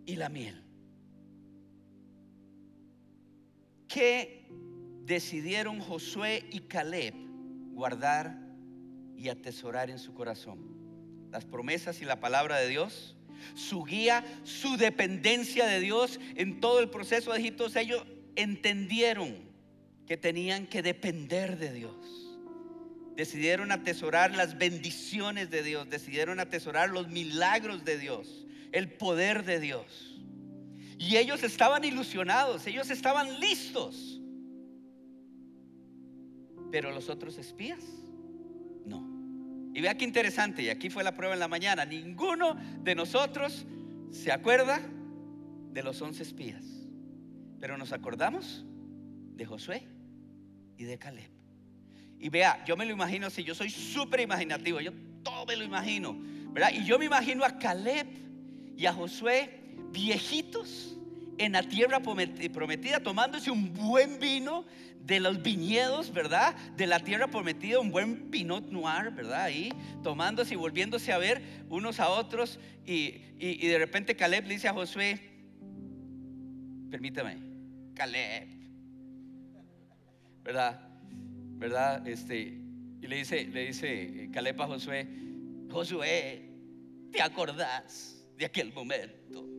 y 0.04 0.16
la 0.16 0.28
miel. 0.28 0.62
¿Qué 3.88 4.46
decidieron 5.04 5.80
Josué 5.80 6.44
y 6.50 6.60
Caleb 6.60 7.14
guardar 7.72 8.41
y 9.16 9.28
atesorar 9.28 9.90
en 9.90 9.98
su 9.98 10.14
corazón? 10.14 10.58
Las 11.30 11.44
promesas 11.44 12.00
y 12.02 12.04
la 12.04 12.20
palabra 12.20 12.58
de 12.58 12.68
Dios, 12.68 13.16
su 13.54 13.84
guía, 13.84 14.24
su 14.44 14.76
dependencia 14.76 15.66
de 15.66 15.80
Dios 15.80 16.20
en 16.36 16.60
todo 16.60 16.80
el 16.80 16.90
proceso 16.90 17.32
de 17.32 17.40
Egipto. 17.40 17.66
Ellos 17.74 18.04
entendieron 18.36 19.36
que 20.06 20.16
tenían 20.16 20.66
que 20.66 20.82
depender 20.82 21.58
de 21.58 21.72
Dios. 21.72 21.94
Decidieron 23.16 23.72
atesorar 23.72 24.34
las 24.34 24.56
bendiciones 24.56 25.50
de 25.50 25.62
Dios, 25.62 25.88
decidieron 25.90 26.40
atesorar 26.40 26.90
los 26.90 27.08
milagros 27.08 27.84
de 27.84 27.98
Dios, 27.98 28.46
el 28.72 28.90
poder 28.90 29.44
de 29.44 29.60
Dios. 29.60 30.16
Y 30.98 31.16
ellos 31.16 31.42
estaban 31.42 31.84
ilusionados, 31.84 32.66
ellos 32.66 32.90
estaban 32.90 33.38
listos. 33.40 34.20
Pero 36.70 36.90
los 36.90 37.10
otros 37.10 37.36
espías. 37.36 37.80
Y 39.74 39.80
vea 39.80 39.96
qué 39.96 40.04
interesante, 40.04 40.62
y 40.62 40.68
aquí 40.68 40.90
fue 40.90 41.02
la 41.02 41.14
prueba 41.14 41.34
en 41.34 41.40
la 41.40 41.48
mañana, 41.48 41.84
ninguno 41.84 42.56
de 42.82 42.94
nosotros 42.94 43.64
se 44.10 44.30
acuerda 44.30 44.80
de 45.72 45.82
los 45.82 46.00
once 46.02 46.22
espías, 46.22 46.62
pero 47.58 47.78
nos 47.78 47.92
acordamos 47.92 48.64
de 49.34 49.46
Josué 49.46 49.86
y 50.76 50.84
de 50.84 50.98
Caleb. 50.98 51.30
Y 52.18 52.28
vea, 52.28 52.62
yo 52.66 52.76
me 52.76 52.84
lo 52.84 52.92
imagino 52.92 53.26
así, 53.26 53.42
yo 53.42 53.54
soy 53.54 53.70
súper 53.70 54.20
imaginativo, 54.20 54.80
yo 54.80 54.92
todo 55.22 55.46
me 55.46 55.56
lo 55.56 55.64
imagino, 55.64 56.16
¿verdad? 56.52 56.70
Y 56.74 56.84
yo 56.84 56.98
me 56.98 57.06
imagino 57.06 57.44
a 57.44 57.58
Caleb 57.58 58.06
y 58.76 58.86
a 58.86 58.92
Josué 58.92 59.58
viejitos 59.90 60.98
en 61.38 61.52
la 61.52 61.62
tierra 61.62 62.00
prometida, 62.00 63.00
tomándose 63.00 63.50
un 63.50 63.72
buen 63.72 64.18
vino 64.18 64.64
de 65.00 65.20
los 65.20 65.42
viñedos, 65.42 66.12
¿verdad? 66.12 66.54
De 66.76 66.86
la 66.86 67.00
tierra 67.00 67.28
prometida, 67.28 67.80
un 67.80 67.90
buen 67.90 68.30
pinot 68.30 68.70
noir, 68.70 69.10
¿verdad? 69.10 69.44
Ahí 69.44 69.72
tomándose 70.02 70.54
y 70.54 70.56
volviéndose 70.56 71.12
a 71.12 71.18
ver 71.18 71.42
unos 71.68 72.00
a 72.00 72.08
otros. 72.08 72.58
Y, 72.86 73.20
y 73.38 73.66
de 73.66 73.78
repente 73.78 74.14
Caleb 74.14 74.46
le 74.46 74.54
dice 74.54 74.68
a 74.68 74.72
Josué, 74.72 75.20
permítame, 76.90 77.38
Caleb, 77.94 78.48
¿verdad? 80.44 80.88
¿Verdad? 81.58 82.06
Este, 82.06 82.58
y 83.00 83.06
le 83.06 83.16
dice, 83.16 83.46
le 83.46 83.66
dice 83.66 84.28
Caleb 84.32 84.60
a 84.60 84.66
Josué, 84.66 85.08
Josué, 85.70 86.50
¿te 87.10 87.22
acordás 87.22 88.24
de 88.36 88.44
aquel 88.44 88.72
momento? 88.72 89.51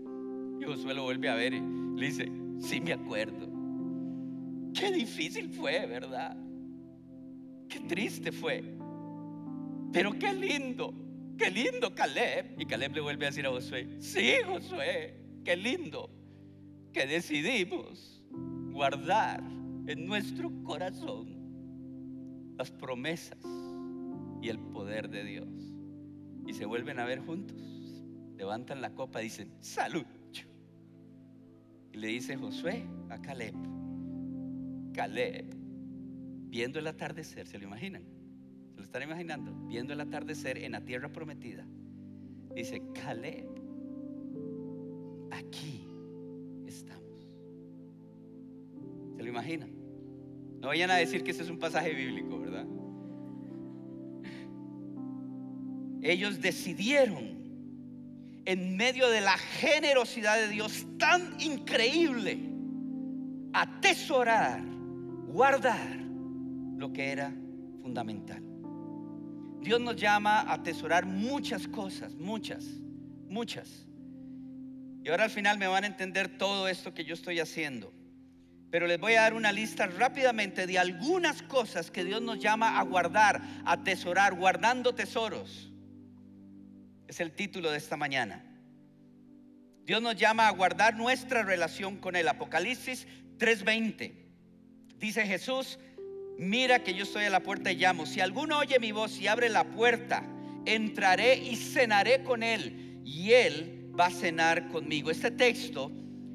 Josué 0.64 0.94
lo 0.94 1.04
vuelve 1.04 1.30
a 1.30 1.36
ver 1.36 1.54
y 1.54 1.62
le 1.62 2.06
dice, 2.06 2.32
sí 2.60 2.82
me 2.82 2.94
acuerdo. 2.94 3.50
Qué 4.74 4.92
difícil 4.92 5.50
fue, 5.50 5.86
¿verdad? 5.86 6.36
Qué 7.70 7.80
triste 7.82 8.32
fue. 8.32 8.64
Pero 9.92 10.18
qué 10.18 10.34
lindo, 10.34 10.94
qué 11.38 11.52
lindo 11.52 11.94
Caleb. 11.94 12.60
Y 12.60 12.66
Caleb 12.66 12.96
le 12.96 13.02
vuelve 13.02 13.26
a 13.26 13.30
decir 13.30 13.46
a 13.46 13.50
Josué, 13.50 13.88
sí 14.00 14.34
Josué, 14.46 15.16
qué 15.44 15.56
lindo 15.56 16.10
que 16.92 17.06
decidimos 17.06 18.24
guardar 18.72 19.42
en 19.88 20.06
nuestro 20.06 20.52
corazón 20.64 21.44
las 22.58 22.72
promesas 22.72 23.38
y 24.42 24.50
el 24.50 24.60
poder 24.60 25.10
de 25.10 25.24
Dios. 25.24 25.48
Y 26.48 26.54
se 26.54 26.66
vuelven 26.66 27.00
a 27.00 27.06
ver 27.06 27.20
juntos, 27.20 27.58
levantan 28.36 28.82
la 28.82 28.94
copa 28.94 29.22
y 29.22 29.26
dicen, 29.26 29.52
salud. 29.60 30.06
Y 31.94 31.98
le 31.98 32.08
dice 32.08 32.36
Josué 32.36 32.84
a 33.10 33.22
Caleb, 33.22 33.54
Caleb, 34.94 35.46
viendo 36.50 36.80
el 36.80 36.88
atardecer, 36.88 37.48
¿se 37.48 37.58
lo 37.60 37.66
imaginan? 37.66 38.04
¿Se 38.72 38.78
lo 38.78 38.84
están 38.84 39.04
imaginando? 39.04 39.54
Viendo 39.68 39.94
el 39.94 40.02
atardecer 40.02 40.58
en 40.58 40.72
la 40.72 40.82
tierra 40.82 41.10
prometida. 41.10 41.66
Dice, 42.56 42.82
Caleb, 42.94 43.48
aquí 45.32 45.88
estamos. 46.66 47.28
¿Se 49.16 49.24
lo 49.24 49.30
imaginan? 49.30 49.72
No 50.60 50.70
vayan 50.70 50.90
a 50.90 50.96
decir 50.96 51.24
que 51.24 51.32
ese 51.32 51.44
es 51.44 51.50
un 51.50 51.60
pasaje 51.60 51.94
bíblico, 51.94 52.40
¿verdad? 52.40 52.66
Ellos 56.02 56.42
decidieron 56.42 57.43
en 58.46 58.76
medio 58.76 59.10
de 59.10 59.22
la 59.22 59.38
generosidad 59.38 60.38
de 60.38 60.50
Dios 60.50 60.86
tan 60.98 61.40
increíble, 61.40 62.40
atesorar, 63.54 64.62
guardar 65.28 65.96
lo 66.78 66.92
que 66.92 67.12
era 67.12 67.30
fundamental. 67.82 68.44
Dios 69.62 69.80
nos 69.80 69.96
llama 69.96 70.42
a 70.42 70.54
atesorar 70.54 71.06
muchas 71.06 71.68
cosas, 71.68 72.14
muchas, 72.16 72.66
muchas. 73.30 73.88
Y 75.04 75.10
ahora 75.10 75.26
al 75.26 75.30
final 75.30 75.58
me 75.58 75.68
van 75.68 75.86
a 75.86 75.88
entender 75.88 76.38
todo 76.38 76.68
esto 76.68 76.94
que 76.94 77.06
yo 77.06 77.14
estoy 77.14 77.40
haciendo. 77.40 77.94
Pero 78.70 78.88
les 78.88 79.00
voy 79.00 79.14
a 79.14 79.22
dar 79.22 79.34
una 79.34 79.52
lista 79.52 79.86
rápidamente 79.86 80.66
de 80.66 80.80
algunas 80.80 81.44
cosas 81.44 81.92
que 81.92 82.04
Dios 82.04 82.22
nos 82.22 82.40
llama 82.40 82.80
a 82.80 82.84
guardar, 82.84 83.42
a 83.66 83.74
atesorar, 83.74 84.34
guardando 84.36 84.96
tesoros. 84.96 85.73
Es 87.14 87.20
el 87.20 87.32
título 87.32 87.70
de 87.70 87.78
esta 87.78 87.96
mañana. 87.96 88.44
Dios 89.86 90.02
nos 90.02 90.16
llama 90.16 90.48
a 90.48 90.52
guardar 90.52 90.96
nuestra 90.96 91.44
relación 91.44 91.98
con 91.98 92.16
Él. 92.16 92.28
Apocalipsis 92.28 93.06
3:20. 93.38 94.16
Dice 94.98 95.28
Jesús, 95.28 95.78
mira 96.40 96.84
que 96.84 96.96
yo 96.96 97.04
estoy 97.04 97.26
a 97.26 97.30
la 97.30 97.42
puerta 97.42 97.72
y 97.72 97.76
llamo. 97.76 98.08
Si 98.08 98.20
alguno 98.20 98.58
oye 98.58 98.80
mi 98.80 98.92
voz 98.92 99.20
y 99.20 99.28
abre 99.28 99.50
la 99.50 99.64
puerta, 99.64 100.24
entraré 100.66 101.36
y 101.36 101.56
cenaré 101.56 102.24
con 102.24 102.42
Él 102.42 103.00
y 103.06 103.34
Él 103.34 103.92
va 103.96 104.08
a 104.08 104.10
cenar 104.10 104.70
conmigo. 104.70 105.12
Este 105.12 105.30
texto 105.30 105.92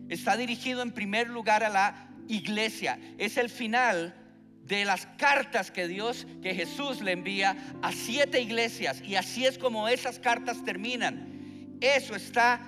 está 0.09 0.37
dirigido 0.37 0.83
en 0.83 0.93
primer 0.93 1.29
lugar 1.29 1.65
a 1.65 1.71
la 1.71 2.09
iglesia. 2.29 3.01
Es 3.19 3.37
el 3.37 3.51
final 3.51 4.15
de 4.69 4.85
las 4.85 5.07
cartas 5.17 5.71
que 5.71 5.89
Dios, 5.89 6.27
que 6.43 6.55
Jesús 6.55 7.01
le 7.01 7.13
envía 7.13 7.57
a 7.81 7.91
siete 7.91 8.41
iglesias. 8.41 9.03
Y 9.03 9.17
así 9.17 9.47
es 9.47 9.57
como 9.57 9.89
esas 9.89 10.19
cartas 10.19 10.63
terminan. 10.63 11.79
Eso 11.81 12.15
está 12.15 12.61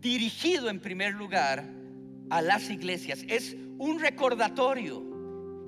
dirigido 0.00 0.68
en 0.68 0.80
primer 0.80 1.14
lugar 1.14 1.64
a 2.30 2.42
las 2.42 2.68
iglesias. 2.68 3.24
Es 3.28 3.56
un 3.78 4.00
recordatorio. 4.00 5.06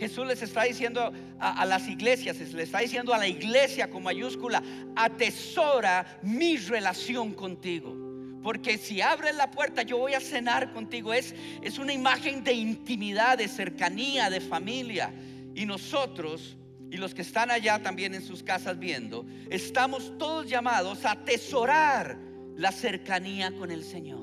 Jesús 0.00 0.26
les 0.26 0.42
está 0.42 0.64
diciendo 0.64 1.12
a, 1.38 1.64
las 1.64 1.86
iglesias, 1.86 2.38
les 2.38 2.54
está 2.54 2.80
diciendo 2.80 3.14
a 3.14 3.18
la 3.18 3.28
iglesia 3.28 3.88
con 3.88 4.02
mayúscula, 4.02 4.62
atesora 4.96 6.18
mi 6.22 6.56
relación 6.56 7.34
contigo. 7.34 8.09
Porque 8.42 8.78
si 8.78 9.00
abres 9.00 9.34
la 9.34 9.50
puerta, 9.50 9.82
yo 9.82 9.98
voy 9.98 10.14
a 10.14 10.20
cenar 10.20 10.72
contigo. 10.72 11.12
Es, 11.12 11.34
es 11.62 11.78
una 11.78 11.92
imagen 11.92 12.42
de 12.42 12.52
intimidad, 12.52 13.38
de 13.38 13.48
cercanía, 13.48 14.30
de 14.30 14.40
familia. 14.40 15.12
Y 15.54 15.66
nosotros, 15.66 16.56
y 16.90 16.96
los 16.96 17.14
que 17.14 17.22
están 17.22 17.50
allá 17.50 17.82
también 17.82 18.14
en 18.14 18.22
sus 18.22 18.42
casas 18.42 18.78
viendo, 18.78 19.26
estamos 19.50 20.16
todos 20.18 20.48
llamados 20.48 21.04
a 21.04 21.12
atesorar 21.12 22.18
la 22.56 22.72
cercanía 22.72 23.52
con 23.52 23.70
el 23.70 23.84
Señor. 23.84 24.20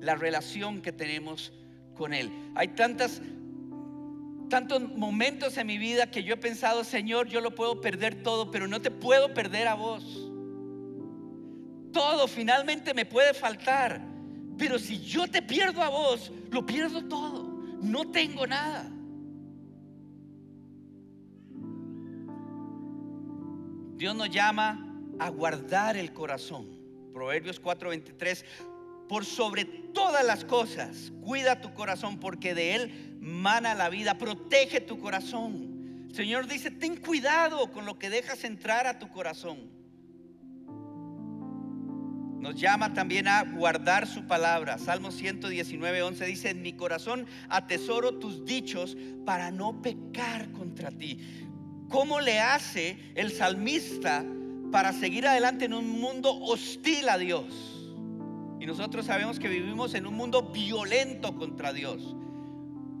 La 0.00 0.14
relación 0.14 0.80
que 0.80 0.92
tenemos 0.92 1.52
con 1.94 2.14
Él. 2.14 2.30
Hay 2.54 2.68
tantas 2.68 3.20
tantos 4.48 4.82
momentos 4.94 5.56
en 5.56 5.66
mi 5.66 5.78
vida 5.78 6.10
que 6.10 6.22
yo 6.22 6.34
he 6.34 6.36
pensado, 6.36 6.84
Señor, 6.84 7.28
yo 7.28 7.40
lo 7.40 7.54
puedo 7.54 7.80
perder 7.80 8.22
todo, 8.22 8.50
pero 8.50 8.68
no 8.68 8.80
te 8.80 8.90
puedo 8.90 9.34
perder 9.34 9.66
a 9.66 9.74
vos 9.74 10.23
todo 11.94 12.28
finalmente 12.28 12.92
me 12.92 13.06
puede 13.06 13.32
faltar. 13.32 14.02
Pero 14.58 14.78
si 14.78 15.00
yo 15.00 15.26
te 15.26 15.40
pierdo 15.40 15.82
a 15.82 15.88
vos, 15.88 16.30
lo 16.50 16.66
pierdo 16.66 17.02
todo. 17.06 17.44
No 17.80 18.10
tengo 18.10 18.46
nada. 18.46 18.90
Dios 23.96 24.14
nos 24.14 24.28
llama 24.28 24.86
a 25.18 25.30
guardar 25.30 25.96
el 25.96 26.12
corazón. 26.12 26.68
Proverbios 27.14 27.60
4:23, 27.60 28.44
por 29.08 29.24
sobre 29.24 29.64
todas 29.64 30.26
las 30.26 30.44
cosas, 30.44 31.12
Cuida 31.22 31.60
tu 31.60 31.72
corazón 31.72 32.18
porque 32.20 32.54
de 32.54 32.74
él 32.74 33.16
mana 33.20 33.74
la 33.74 33.88
vida. 33.88 34.18
Protege 34.18 34.80
tu 34.80 34.98
corazón. 34.98 36.10
Señor 36.12 36.46
dice, 36.46 36.70
ten 36.70 36.96
cuidado 36.96 37.72
con 37.72 37.86
lo 37.86 37.98
que 37.98 38.10
dejas 38.10 38.44
entrar 38.44 38.86
a 38.86 38.98
tu 38.98 39.08
corazón. 39.08 39.70
Nos 42.44 42.56
llama 42.56 42.92
también 42.92 43.26
a 43.26 43.42
guardar 43.42 44.06
su 44.06 44.26
palabra. 44.26 44.76
Salmo 44.76 45.10
119, 45.10 46.02
11 46.02 46.26
dice, 46.26 46.50
en 46.50 46.60
mi 46.60 46.74
corazón 46.74 47.24
atesoro 47.48 48.18
tus 48.18 48.44
dichos 48.44 48.98
para 49.24 49.50
no 49.50 49.80
pecar 49.80 50.52
contra 50.52 50.90
ti. 50.90 51.20
¿Cómo 51.88 52.20
le 52.20 52.40
hace 52.40 52.98
el 53.14 53.32
salmista 53.32 54.22
para 54.70 54.92
seguir 54.92 55.26
adelante 55.26 55.64
en 55.64 55.72
un 55.72 55.88
mundo 55.88 56.38
hostil 56.38 57.08
a 57.08 57.16
Dios? 57.16 57.46
Y 58.60 58.66
nosotros 58.66 59.06
sabemos 59.06 59.38
que 59.38 59.48
vivimos 59.48 59.94
en 59.94 60.06
un 60.06 60.12
mundo 60.12 60.42
violento 60.42 61.34
contra 61.36 61.72
Dios. 61.72 62.14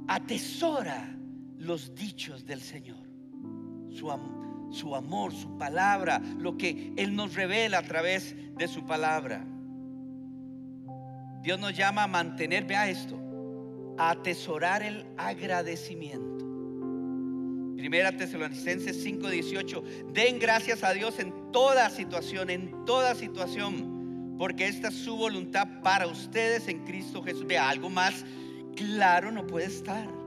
Atesora 0.08 1.18
los 1.58 1.94
dichos 1.94 2.46
del 2.46 2.62
Señor, 2.62 3.06
su 3.90 4.10
amor 4.10 4.43
su 4.74 4.94
amor, 4.94 5.32
su 5.32 5.56
palabra, 5.56 6.20
lo 6.38 6.56
que 6.56 6.92
Él 6.96 7.14
nos 7.16 7.34
revela 7.34 7.78
a 7.78 7.82
través 7.82 8.34
de 8.56 8.68
su 8.68 8.84
palabra. 8.84 9.44
Dios 11.42 11.60
nos 11.60 11.76
llama 11.76 12.04
a 12.04 12.06
mantener, 12.06 12.64
vea 12.64 12.88
esto, 12.88 13.18
a 13.98 14.10
atesorar 14.10 14.82
el 14.82 15.04
agradecimiento. 15.16 16.34
Primera 17.76 18.16
Tesalonicenses 18.16 19.04
5:18, 19.04 20.12
den 20.14 20.38
gracias 20.38 20.82
a 20.82 20.92
Dios 20.94 21.18
en 21.18 21.52
toda 21.52 21.90
situación, 21.90 22.48
en 22.48 22.84
toda 22.86 23.14
situación, 23.14 24.36
porque 24.38 24.66
esta 24.68 24.88
es 24.88 24.94
su 24.94 25.16
voluntad 25.16 25.68
para 25.82 26.06
ustedes 26.06 26.66
en 26.68 26.84
Cristo 26.84 27.22
Jesús. 27.22 27.46
Vea, 27.46 27.68
algo 27.68 27.90
más 27.90 28.24
claro 28.74 29.30
no 29.30 29.46
puede 29.46 29.66
estar. 29.66 30.23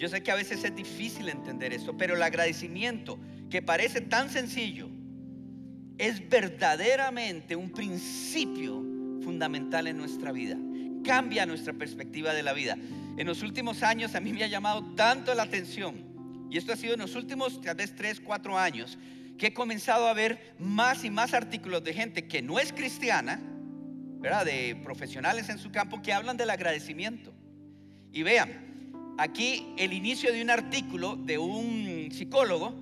Yo 0.00 0.08
sé 0.08 0.22
que 0.22 0.30
a 0.30 0.34
veces 0.34 0.64
es 0.64 0.74
difícil 0.74 1.28
entender 1.28 1.74
esto, 1.74 1.94
pero 1.94 2.14
el 2.14 2.22
agradecimiento, 2.22 3.18
que 3.50 3.60
parece 3.60 4.00
tan 4.00 4.30
sencillo, 4.30 4.88
es 5.98 6.26
verdaderamente 6.26 7.54
un 7.54 7.70
principio 7.70 8.82
fundamental 9.22 9.86
en 9.88 9.98
nuestra 9.98 10.32
vida. 10.32 10.56
Cambia 11.04 11.44
nuestra 11.44 11.74
perspectiva 11.74 12.32
de 12.32 12.42
la 12.42 12.54
vida. 12.54 12.78
En 13.18 13.26
los 13.26 13.42
últimos 13.42 13.82
años 13.82 14.14
a 14.14 14.20
mí 14.20 14.32
me 14.32 14.42
ha 14.42 14.46
llamado 14.46 14.94
tanto 14.94 15.34
la 15.34 15.42
atención, 15.42 16.48
y 16.50 16.56
esto 16.56 16.72
ha 16.72 16.76
sido 16.76 16.94
en 16.94 17.00
los 17.00 17.14
últimos 17.14 17.60
tal 17.60 17.76
vez 17.76 17.94
3, 17.94 18.20
4 18.20 18.58
años, 18.58 18.96
que 19.36 19.48
he 19.48 19.52
comenzado 19.52 20.08
a 20.08 20.14
ver 20.14 20.54
más 20.58 21.04
y 21.04 21.10
más 21.10 21.34
artículos 21.34 21.84
de 21.84 21.92
gente 21.92 22.26
que 22.26 22.40
no 22.40 22.58
es 22.58 22.72
cristiana, 22.72 23.38
¿verdad? 24.18 24.46
de 24.46 24.80
profesionales 24.82 25.50
en 25.50 25.58
su 25.58 25.70
campo, 25.70 26.00
que 26.00 26.14
hablan 26.14 26.38
del 26.38 26.48
agradecimiento. 26.48 27.34
Y 28.12 28.22
vean, 28.22 28.69
aquí 29.18 29.74
el 29.76 29.92
inicio 29.92 30.32
de 30.32 30.42
un 30.42 30.50
artículo 30.50 31.16
de 31.16 31.38
un 31.38 32.08
psicólogo 32.12 32.74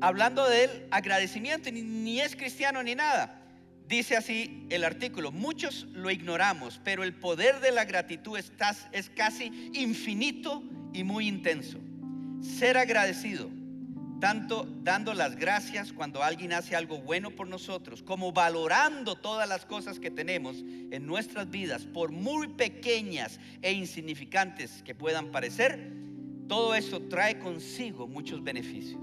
hablando 0.00 0.48
del 0.48 0.70
agradecimiento, 0.90 1.70
ni, 1.70 1.82
ni 1.82 2.20
es 2.20 2.36
cristiano 2.36 2.82
ni 2.82 2.94
nada. 2.94 3.38
Dice 3.88 4.16
así 4.16 4.66
el 4.70 4.84
artículo, 4.84 5.32
muchos 5.32 5.86
lo 5.92 6.10
ignoramos, 6.10 6.80
pero 6.82 7.04
el 7.04 7.14
poder 7.14 7.60
de 7.60 7.72
la 7.72 7.84
gratitud 7.84 8.38
es 8.38 9.10
casi 9.10 9.70
infinito 9.74 10.62
y 10.92 11.04
muy 11.04 11.28
intenso. 11.28 11.78
Ser 12.40 12.78
agradecido, 12.78 13.50
tanto 14.22 14.68
dando 14.84 15.14
las 15.14 15.34
gracias 15.34 15.92
cuando 15.92 16.22
alguien 16.22 16.52
hace 16.52 16.76
algo 16.76 16.98
bueno 16.98 17.32
por 17.32 17.48
nosotros, 17.48 18.04
como 18.04 18.30
valorando 18.30 19.16
todas 19.16 19.48
las 19.48 19.66
cosas 19.66 19.98
que 19.98 20.12
tenemos 20.12 20.58
en 20.92 21.06
nuestras 21.06 21.50
vidas, 21.50 21.86
por 21.86 22.12
muy 22.12 22.46
pequeñas 22.46 23.40
e 23.62 23.72
insignificantes 23.72 24.80
que 24.84 24.94
puedan 24.94 25.32
parecer, 25.32 25.92
todo 26.46 26.76
eso 26.76 27.00
trae 27.00 27.40
consigo 27.40 28.06
muchos 28.06 28.44
beneficios. 28.44 29.02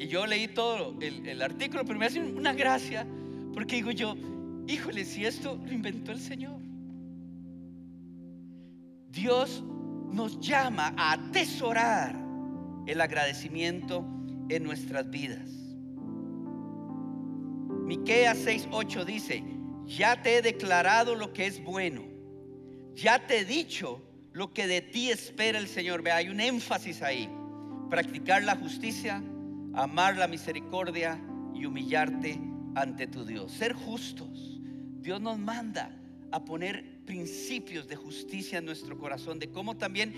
Y 0.00 0.08
yo 0.08 0.26
leí 0.26 0.48
todo 0.48 0.96
el, 1.00 1.40
artículo, 1.40 1.84
pero 1.84 1.96
me 1.96 2.06
hace 2.06 2.18
una 2.18 2.54
gracia, 2.54 3.06
porque 3.52 3.76
digo 3.76 3.92
yo, 3.92 4.16
híjole, 4.66 5.04
si 5.04 5.26
esto 5.26 5.60
lo 5.64 5.72
inventó 5.72 6.10
el 6.10 6.18
Señor. 6.18 6.58
Dios 9.10 9.62
nos 10.10 10.40
llama 10.40 10.92
a 10.96 11.12
atesorar 11.12 12.23
el 12.86 13.00
agradecimiento 13.00 14.04
en 14.48 14.62
nuestras 14.62 15.08
vidas. 15.10 15.48
Miqueas 17.84 18.38
6:8 18.38 19.04
dice, 19.04 19.44
"Ya 19.86 20.22
te 20.22 20.36
he 20.36 20.42
declarado 20.42 21.14
lo 21.14 21.32
que 21.32 21.46
es 21.46 21.62
bueno. 21.62 22.02
Ya 22.94 23.26
te 23.26 23.40
he 23.40 23.44
dicho 23.44 24.02
lo 24.32 24.52
que 24.52 24.66
de 24.66 24.80
ti 24.80 25.10
espera 25.10 25.58
el 25.58 25.68
Señor." 25.68 26.02
Ve, 26.02 26.12
hay 26.12 26.28
un 26.28 26.40
énfasis 26.40 27.02
ahí. 27.02 27.28
Practicar 27.90 28.42
la 28.42 28.56
justicia, 28.56 29.22
amar 29.74 30.16
la 30.16 30.28
misericordia 30.28 31.20
y 31.54 31.66
humillarte 31.66 32.40
ante 32.74 33.06
tu 33.06 33.24
Dios. 33.24 33.52
Ser 33.52 33.74
justos. 33.74 34.60
Dios 35.00 35.20
nos 35.20 35.38
manda 35.38 35.94
a 36.32 36.44
poner 36.44 37.04
principios 37.04 37.86
de 37.86 37.96
justicia 37.96 38.58
en 38.58 38.64
nuestro 38.64 38.98
corazón, 38.98 39.38
de 39.38 39.50
cómo 39.50 39.76
también 39.76 40.14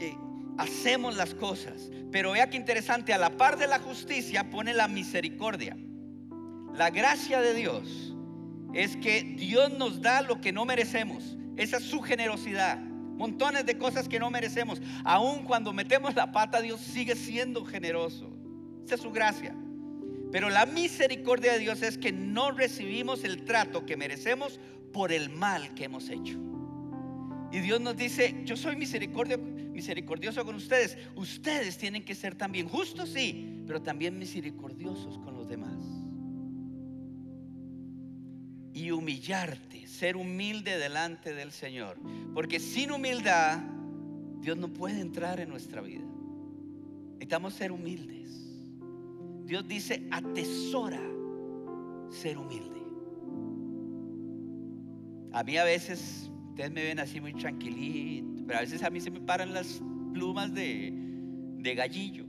eh, 0.00 0.14
hacemos 0.58 1.16
las 1.16 1.34
cosas. 1.34 1.90
Pero 2.12 2.32
vea 2.32 2.50
que 2.50 2.56
interesante, 2.56 3.14
a 3.14 3.18
la 3.18 3.30
par 3.30 3.58
de 3.58 3.66
la 3.66 3.78
justicia 3.78 4.50
pone 4.50 4.74
la 4.74 4.88
misericordia. 4.88 5.76
La 6.74 6.90
gracia 6.90 7.40
de 7.40 7.54
Dios 7.54 8.14
es 8.74 8.96
que 8.96 9.22
Dios 9.22 9.72
nos 9.78 10.02
da 10.02 10.20
lo 10.22 10.40
que 10.40 10.52
no 10.52 10.64
merecemos. 10.64 11.36
Esa 11.56 11.78
es 11.78 11.84
su 11.84 12.00
generosidad. 12.00 12.78
Montones 12.78 13.66
de 13.66 13.78
cosas 13.78 14.08
que 14.08 14.20
no 14.20 14.30
merecemos. 14.30 14.80
Aun 15.04 15.44
cuando 15.44 15.72
metemos 15.72 16.14
la 16.14 16.30
pata, 16.30 16.60
Dios 16.60 16.80
sigue 16.80 17.16
siendo 17.16 17.64
generoso. 17.64 18.30
Esa 18.84 18.96
es 18.96 19.00
su 19.00 19.10
gracia. 19.10 19.54
Pero 20.30 20.50
la 20.50 20.66
misericordia 20.66 21.52
de 21.52 21.58
Dios 21.58 21.82
es 21.82 21.98
que 21.98 22.12
no 22.12 22.52
recibimos 22.52 23.24
el 23.24 23.44
trato 23.44 23.86
que 23.86 23.96
merecemos 23.96 24.60
por 24.92 25.10
el 25.10 25.30
mal 25.30 25.74
que 25.74 25.84
hemos 25.84 26.08
hecho. 26.10 26.38
Y 27.50 27.60
Dios 27.60 27.80
nos 27.80 27.96
dice, 27.96 28.42
yo 28.44 28.56
soy 28.56 28.76
misericordioso 28.76 30.44
con 30.44 30.54
ustedes. 30.54 30.98
Ustedes 31.16 31.78
tienen 31.78 32.04
que 32.04 32.14
ser 32.14 32.34
también 32.34 32.68
justos, 32.68 33.10
sí, 33.10 33.62
pero 33.66 33.80
también 33.80 34.18
misericordiosos 34.18 35.18
con 35.18 35.34
los 35.34 35.48
demás. 35.48 35.78
Y 38.74 38.90
humillarte, 38.90 39.86
ser 39.86 40.16
humilde 40.16 40.78
delante 40.78 41.32
del 41.32 41.52
Señor. 41.52 41.98
Porque 42.34 42.60
sin 42.60 42.92
humildad, 42.92 43.60
Dios 44.40 44.56
no 44.56 44.68
puede 44.68 45.00
entrar 45.00 45.40
en 45.40 45.48
nuestra 45.48 45.80
vida. 45.80 46.04
Necesitamos 47.14 47.54
ser 47.54 47.72
humildes. 47.72 48.28
Dios 49.44 49.66
dice, 49.66 50.06
atesora 50.10 51.00
ser 52.10 52.36
humilde. 52.36 52.82
A 55.32 55.42
mí 55.42 55.56
a 55.56 55.64
veces, 55.64 56.30
ustedes 56.58 56.72
me 56.72 56.82
ven 56.82 56.98
así 56.98 57.20
muy 57.20 57.34
tranquilito, 57.34 58.42
pero 58.44 58.58
a 58.58 58.62
veces 58.62 58.82
a 58.82 58.90
mí 58.90 59.00
se 59.00 59.12
me 59.12 59.20
paran 59.20 59.54
las 59.54 59.80
plumas 60.12 60.52
de, 60.52 60.90
de 60.92 61.74
gallillo. 61.76 62.24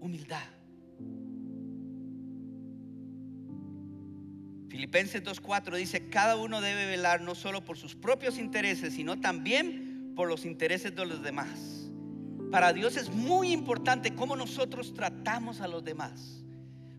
Humildad. 0.00 0.42
Filipenses 4.68 5.22
2.4 5.22 5.76
dice, 5.76 6.08
cada 6.08 6.34
uno 6.34 6.60
debe 6.60 6.86
velar 6.86 7.20
no 7.20 7.36
solo 7.36 7.64
por 7.64 7.78
sus 7.78 7.94
propios 7.94 8.38
intereses, 8.38 8.94
sino 8.94 9.20
también 9.20 10.14
por 10.16 10.28
los 10.28 10.44
intereses 10.44 10.96
de 10.96 11.06
los 11.06 11.22
demás. 11.22 11.92
Para 12.50 12.72
Dios 12.72 12.96
es 12.96 13.08
muy 13.08 13.52
importante 13.52 14.16
cómo 14.16 14.34
nosotros 14.34 14.94
tratamos 14.94 15.60
a 15.60 15.68
los 15.68 15.84
demás. 15.84 16.44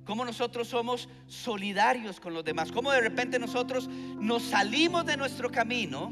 Cómo 0.07 0.25
nosotros 0.25 0.67
somos 0.67 1.07
solidarios 1.27 2.19
con 2.19 2.33
los 2.33 2.43
demás. 2.43 2.71
Cómo 2.71 2.91
de 2.91 3.01
repente 3.01 3.37
nosotros 3.37 3.87
nos 3.87 4.41
salimos 4.41 5.05
de 5.05 5.17
nuestro 5.17 5.51
camino, 5.51 6.11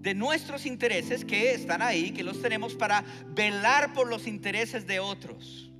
de 0.00 0.14
nuestros 0.14 0.66
intereses 0.66 1.24
que 1.24 1.54
están 1.54 1.80
ahí, 1.80 2.10
que 2.10 2.22
los 2.22 2.42
tenemos 2.42 2.74
para 2.74 3.02
velar 3.28 3.94
por 3.94 4.08
los 4.08 4.26
intereses 4.26 4.86
de 4.86 5.00
otros. 5.00 5.70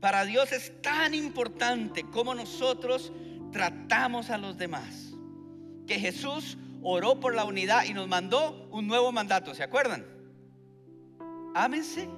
Para 0.00 0.24
Dios 0.24 0.52
es 0.52 0.80
tan 0.80 1.12
importante 1.12 2.04
cómo 2.04 2.34
nosotros 2.34 3.12
tratamos 3.52 4.30
a 4.30 4.38
los 4.38 4.56
demás. 4.56 5.14
Que 5.86 5.98
Jesús 5.98 6.56
oró 6.82 7.20
por 7.20 7.34
la 7.34 7.44
unidad 7.44 7.84
y 7.84 7.92
nos 7.92 8.08
mandó 8.08 8.68
un 8.70 8.86
nuevo 8.86 9.12
mandato, 9.12 9.54
¿se 9.54 9.62
acuerdan? 9.62 10.14
ámense 11.54 12.08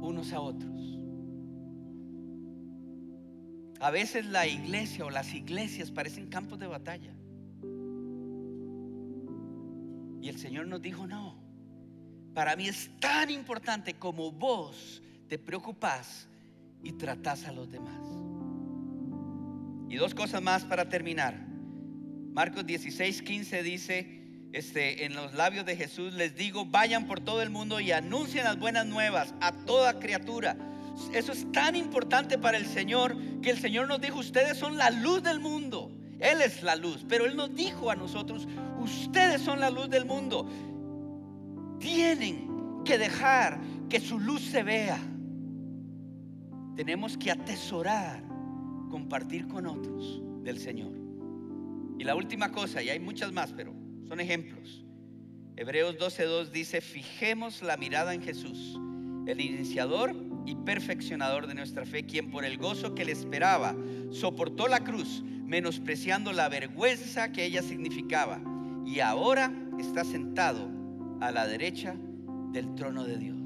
unos 0.00 0.32
a 0.32 0.40
otros. 0.40 0.95
A 3.80 3.90
veces 3.90 4.26
la 4.26 4.46
iglesia 4.46 5.04
o 5.04 5.10
las 5.10 5.34
iglesias 5.34 5.90
parecen 5.90 6.28
campos 6.28 6.58
de 6.58 6.66
batalla. 6.66 7.12
Y 10.22 10.28
el 10.28 10.38
Señor 10.38 10.66
nos 10.66 10.82
dijo, 10.82 11.06
no, 11.06 11.36
para 12.34 12.56
mí 12.56 12.68
es 12.68 12.90
tan 13.00 13.30
importante 13.30 13.94
como 13.94 14.32
vos 14.32 15.02
te 15.28 15.38
preocupás 15.38 16.28
y 16.82 16.92
tratás 16.92 17.46
a 17.46 17.52
los 17.52 17.70
demás. 17.70 18.00
Y 19.88 19.96
dos 19.96 20.14
cosas 20.14 20.42
más 20.42 20.64
para 20.64 20.88
terminar. 20.88 21.46
Marcos 22.32 22.66
16, 22.66 23.22
15 23.22 23.62
dice, 23.62 24.16
este, 24.52 25.04
en 25.04 25.14
los 25.14 25.34
labios 25.34 25.64
de 25.64 25.76
Jesús, 25.76 26.12
les 26.14 26.34
digo, 26.34 26.66
vayan 26.66 27.06
por 27.06 27.20
todo 27.20 27.42
el 27.42 27.50
mundo 27.50 27.80
y 27.80 27.92
anuncien 27.92 28.44
las 28.44 28.58
buenas 28.58 28.86
nuevas 28.86 29.34
a 29.40 29.52
toda 29.52 29.98
criatura. 29.98 30.56
Eso 31.12 31.32
es 31.32 31.50
tan 31.52 31.76
importante 31.76 32.38
para 32.38 32.56
el 32.56 32.66
Señor 32.66 33.16
el 33.50 33.58
Señor 33.58 33.88
nos 33.88 34.00
dijo, 34.00 34.18
ustedes 34.18 34.56
son 34.56 34.76
la 34.76 34.90
luz 34.90 35.22
del 35.22 35.40
mundo. 35.40 35.90
Él 36.18 36.40
es 36.40 36.62
la 36.62 36.76
luz, 36.76 37.04
pero 37.08 37.26
Él 37.26 37.36
nos 37.36 37.54
dijo 37.54 37.90
a 37.90 37.96
nosotros, 37.96 38.48
ustedes 38.78 39.42
son 39.42 39.60
la 39.60 39.70
luz 39.70 39.90
del 39.90 40.06
mundo. 40.06 40.48
Tienen 41.78 42.82
que 42.84 42.98
dejar 42.98 43.60
que 43.88 44.00
su 44.00 44.18
luz 44.18 44.42
se 44.42 44.62
vea. 44.62 44.98
Tenemos 46.74 47.16
que 47.16 47.30
atesorar, 47.30 48.22
compartir 48.90 49.46
con 49.48 49.66
otros 49.66 50.22
del 50.42 50.58
Señor. 50.58 50.92
Y 51.98 52.04
la 52.04 52.14
última 52.14 52.52
cosa, 52.52 52.82
y 52.82 52.90
hay 52.90 53.00
muchas 53.00 53.32
más, 53.32 53.52
pero 53.52 53.74
son 54.06 54.20
ejemplos. 54.20 54.84
Hebreos 55.56 55.96
12.2 55.96 56.50
dice, 56.50 56.80
fijemos 56.80 57.62
la 57.62 57.76
mirada 57.76 58.12
en 58.12 58.22
Jesús, 58.22 58.78
el 59.26 59.40
iniciador 59.40 60.14
y 60.46 60.54
perfeccionador 60.54 61.46
de 61.48 61.54
nuestra 61.54 61.84
fe, 61.84 62.06
quien 62.06 62.30
por 62.30 62.44
el 62.44 62.56
gozo 62.56 62.94
que 62.94 63.04
le 63.04 63.12
esperaba 63.12 63.74
soportó 64.10 64.68
la 64.68 64.80
cruz, 64.80 65.22
menospreciando 65.44 66.32
la 66.32 66.48
vergüenza 66.48 67.32
que 67.32 67.44
ella 67.44 67.62
significaba, 67.62 68.40
y 68.86 69.00
ahora 69.00 69.52
está 69.78 70.04
sentado 70.04 70.70
a 71.20 71.30
la 71.32 71.46
derecha 71.46 71.94
del 72.52 72.74
trono 72.76 73.04
de 73.04 73.18
Dios. 73.18 73.36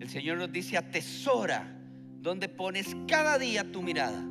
El 0.00 0.08
Señor 0.08 0.38
nos 0.38 0.52
dice, 0.52 0.76
atesora 0.76 1.76
donde 2.20 2.48
pones 2.48 2.96
cada 3.06 3.38
día 3.38 3.70
tu 3.70 3.80
mirada. 3.80 4.24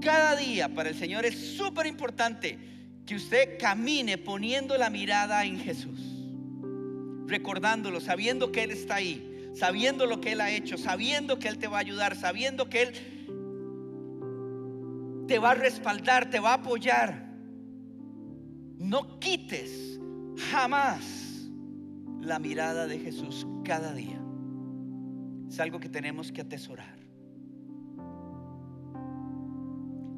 Cada 0.00 0.36
día 0.36 0.68
para 0.72 0.88
el 0.88 0.94
Señor 0.94 1.26
es 1.26 1.56
súper 1.56 1.86
importante 1.86 2.58
que 3.04 3.16
usted 3.16 3.58
camine 3.58 4.18
poniendo 4.18 4.78
la 4.78 4.88
mirada 4.88 5.44
en 5.44 5.58
Jesús, 5.58 6.00
recordándolo, 7.26 8.00
sabiendo 8.00 8.52
que 8.52 8.62
Él 8.62 8.70
está 8.70 8.96
ahí, 8.96 9.29
sabiendo 9.54 10.06
lo 10.06 10.20
que 10.20 10.32
Él 10.32 10.40
ha 10.40 10.50
hecho, 10.50 10.78
sabiendo 10.78 11.38
que 11.38 11.48
Él 11.48 11.58
te 11.58 11.66
va 11.66 11.78
a 11.78 11.80
ayudar, 11.80 12.16
sabiendo 12.16 12.68
que 12.68 12.82
Él 12.82 12.92
te 15.26 15.38
va 15.38 15.52
a 15.52 15.54
respaldar, 15.54 16.30
te 16.30 16.40
va 16.40 16.50
a 16.50 16.54
apoyar. 16.54 17.28
No 18.78 19.18
quites 19.20 20.00
jamás 20.50 21.48
la 22.20 22.38
mirada 22.38 22.86
de 22.86 22.98
Jesús 22.98 23.46
cada 23.64 23.92
día. 23.92 24.20
Es 25.48 25.60
algo 25.60 25.80
que 25.80 25.88
tenemos 25.88 26.32
que 26.32 26.40
atesorar. 26.40 26.98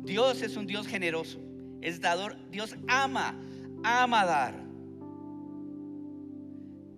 Dios 0.05 0.43
es 0.43 0.57
un 0.57 0.67
Dios 0.67 0.87
generoso, 0.87 1.41
es 1.81 2.01
dador. 2.01 2.37
Dios 2.51 2.77
ama, 2.89 3.35
ama 3.83 4.25
dar. 4.25 4.55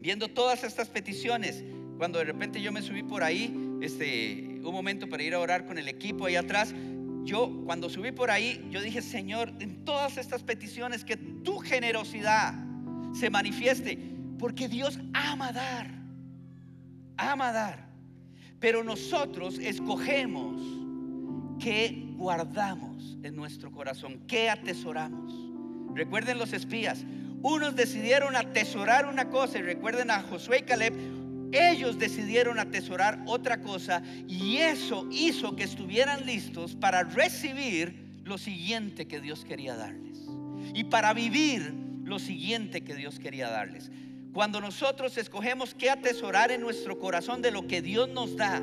Viendo 0.00 0.28
todas 0.28 0.64
estas 0.64 0.88
peticiones, 0.88 1.64
cuando 1.98 2.18
de 2.18 2.24
repente 2.24 2.60
yo 2.60 2.72
me 2.72 2.82
subí 2.82 3.02
por 3.02 3.22
ahí, 3.22 3.78
este, 3.80 4.60
un 4.62 4.72
momento 4.72 5.08
para 5.08 5.22
ir 5.22 5.34
a 5.34 5.40
orar 5.40 5.66
con 5.66 5.78
el 5.78 5.88
equipo 5.88 6.26
ahí 6.26 6.36
atrás, 6.36 6.74
yo 7.24 7.62
cuando 7.64 7.88
subí 7.88 8.12
por 8.12 8.30
ahí, 8.30 8.66
yo 8.70 8.82
dije, 8.82 9.00
Señor, 9.00 9.52
en 9.60 9.84
todas 9.84 10.18
estas 10.18 10.42
peticiones, 10.42 11.04
que 11.04 11.16
tu 11.16 11.58
generosidad 11.58 12.54
se 13.14 13.30
manifieste, 13.30 13.98
porque 14.38 14.68
Dios 14.68 14.98
ama 15.14 15.52
dar, 15.52 15.90
ama 17.16 17.52
dar. 17.52 17.88
Pero 18.60 18.84
nosotros 18.84 19.58
escogemos 19.58 20.60
qué 21.58 22.12
guardamos 22.16 23.16
en 23.22 23.36
nuestro 23.36 23.70
corazón, 23.72 24.20
qué 24.26 24.50
atesoramos. 24.50 25.32
Recuerden 25.94 26.38
los 26.38 26.52
espías, 26.52 27.04
unos 27.42 27.76
decidieron 27.76 28.36
atesorar 28.36 29.06
una 29.06 29.30
cosa 29.30 29.58
y 29.58 29.62
recuerden 29.62 30.10
a 30.10 30.22
Josué 30.22 30.58
y 30.58 30.62
Caleb, 30.62 30.94
ellos 31.52 31.98
decidieron 31.98 32.58
atesorar 32.58 33.22
otra 33.26 33.60
cosa 33.60 34.02
y 34.28 34.58
eso 34.58 35.06
hizo 35.10 35.56
que 35.56 35.64
estuvieran 35.64 36.26
listos 36.26 36.74
para 36.74 37.04
recibir 37.04 38.04
lo 38.24 38.38
siguiente 38.38 39.06
que 39.06 39.20
Dios 39.20 39.44
quería 39.44 39.76
darles 39.76 40.20
y 40.74 40.84
para 40.84 41.12
vivir 41.12 41.74
lo 42.04 42.18
siguiente 42.18 42.82
que 42.82 42.94
Dios 42.94 43.18
quería 43.18 43.48
darles. 43.48 43.90
Cuando 44.32 44.60
nosotros 44.60 45.16
escogemos 45.16 45.74
qué 45.74 45.90
atesorar 45.90 46.50
en 46.50 46.60
nuestro 46.60 46.98
corazón 46.98 47.40
de 47.40 47.52
lo 47.52 47.66
que 47.66 47.80
Dios 47.80 48.08
nos 48.08 48.36
da, 48.36 48.60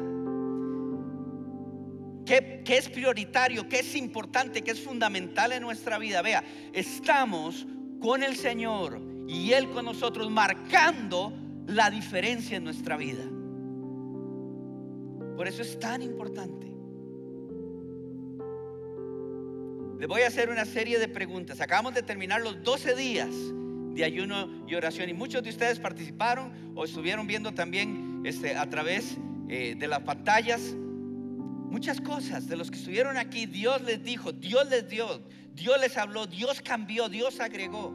qué, 2.26 2.64
es 2.68 2.90
prioritario, 2.90 3.68
qué 3.70 3.80
es 3.80 3.96
importante, 3.96 4.64
qué 4.64 4.72
es 4.72 4.82
fundamental 4.82 5.52
en 5.52 5.62
nuestra 5.62 5.98
vida. 5.98 6.22
Vea, 6.22 6.44
estamos 6.74 7.66
con 8.00 8.24
el 8.24 8.36
Señor 8.36 9.02
y 9.28 9.54
Él 9.54 9.70
con 9.70 9.86
nosotros 9.86 10.30
marcando 10.30 11.34
la 11.68 11.90
diferencia 11.90 12.58
en 12.58 12.64
nuestra 12.64 12.98
vida. 12.98 13.24
Por 15.36 15.48
eso 15.48 15.62
es 15.62 15.80
tan 15.80 16.02
importante. 16.02 16.68
Le 20.00 20.08
voy 20.08 20.22
a 20.22 20.28
hacer 20.28 20.50
una 20.50 20.66
serie 20.66 21.00
de 21.00 21.08
preguntas. 21.08 21.62
Acabamos 21.62 21.94
de 21.94 22.02
terminar 22.02 22.42
los 22.42 22.64
12 22.64 22.96
días 22.96 23.30
de 23.94 24.04
ayuno 24.04 24.66
y 24.68 24.76
oración. 24.76 25.10
Y 25.10 25.14
muchos 25.14 25.44
de 25.44 25.50
ustedes 25.50 25.80
participaron 25.80 26.52
o 26.76 26.86
estuvieron 26.86 27.28
viendo 27.28 27.54
también 27.54 28.22
este, 28.26 28.56
a 28.56 28.70
través 28.70 29.18
eh, 29.48 29.76
de 29.78 29.88
las 29.88 30.00
pantallas 30.02 30.76
muchas 31.72 32.02
cosas. 32.02 32.48
De 32.48 32.56
los 32.56 32.70
que 32.70 32.78
estuvieron 32.78 33.18
aquí, 33.18 33.46
Dios 33.46 33.82
les 33.82 34.04
dijo, 34.04 34.32
Dios 34.32 34.70
les 34.70 34.88
dio, 34.90 35.22
Dios 35.54 35.80
les 35.80 35.98
habló, 35.98 36.28
Dios 36.28 36.62
cambió, 36.62 37.10
Dios 37.10 37.40
agregó. 37.40 37.94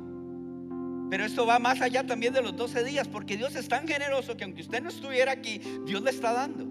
Pero 1.09 1.24
esto 1.24 1.46
va 1.46 1.59
más 1.59 1.80
allá 1.80 2.04
también 2.04 2.34
de 2.34 2.42
los 2.42 2.57
12 2.57 2.84
días, 2.84 3.07
porque 3.09 3.36
Dios 3.36 3.54
es 3.54 3.68
tan 3.68 3.86
generoso 3.86 4.36
que 4.36 4.44
aunque 4.44 4.62
usted 4.62 4.82
no 4.82 4.88
estuviera 4.88 5.32
aquí, 5.32 5.61
Dios 5.84 6.02
le 6.02 6.11
está 6.11 6.32
dando. 6.32 6.66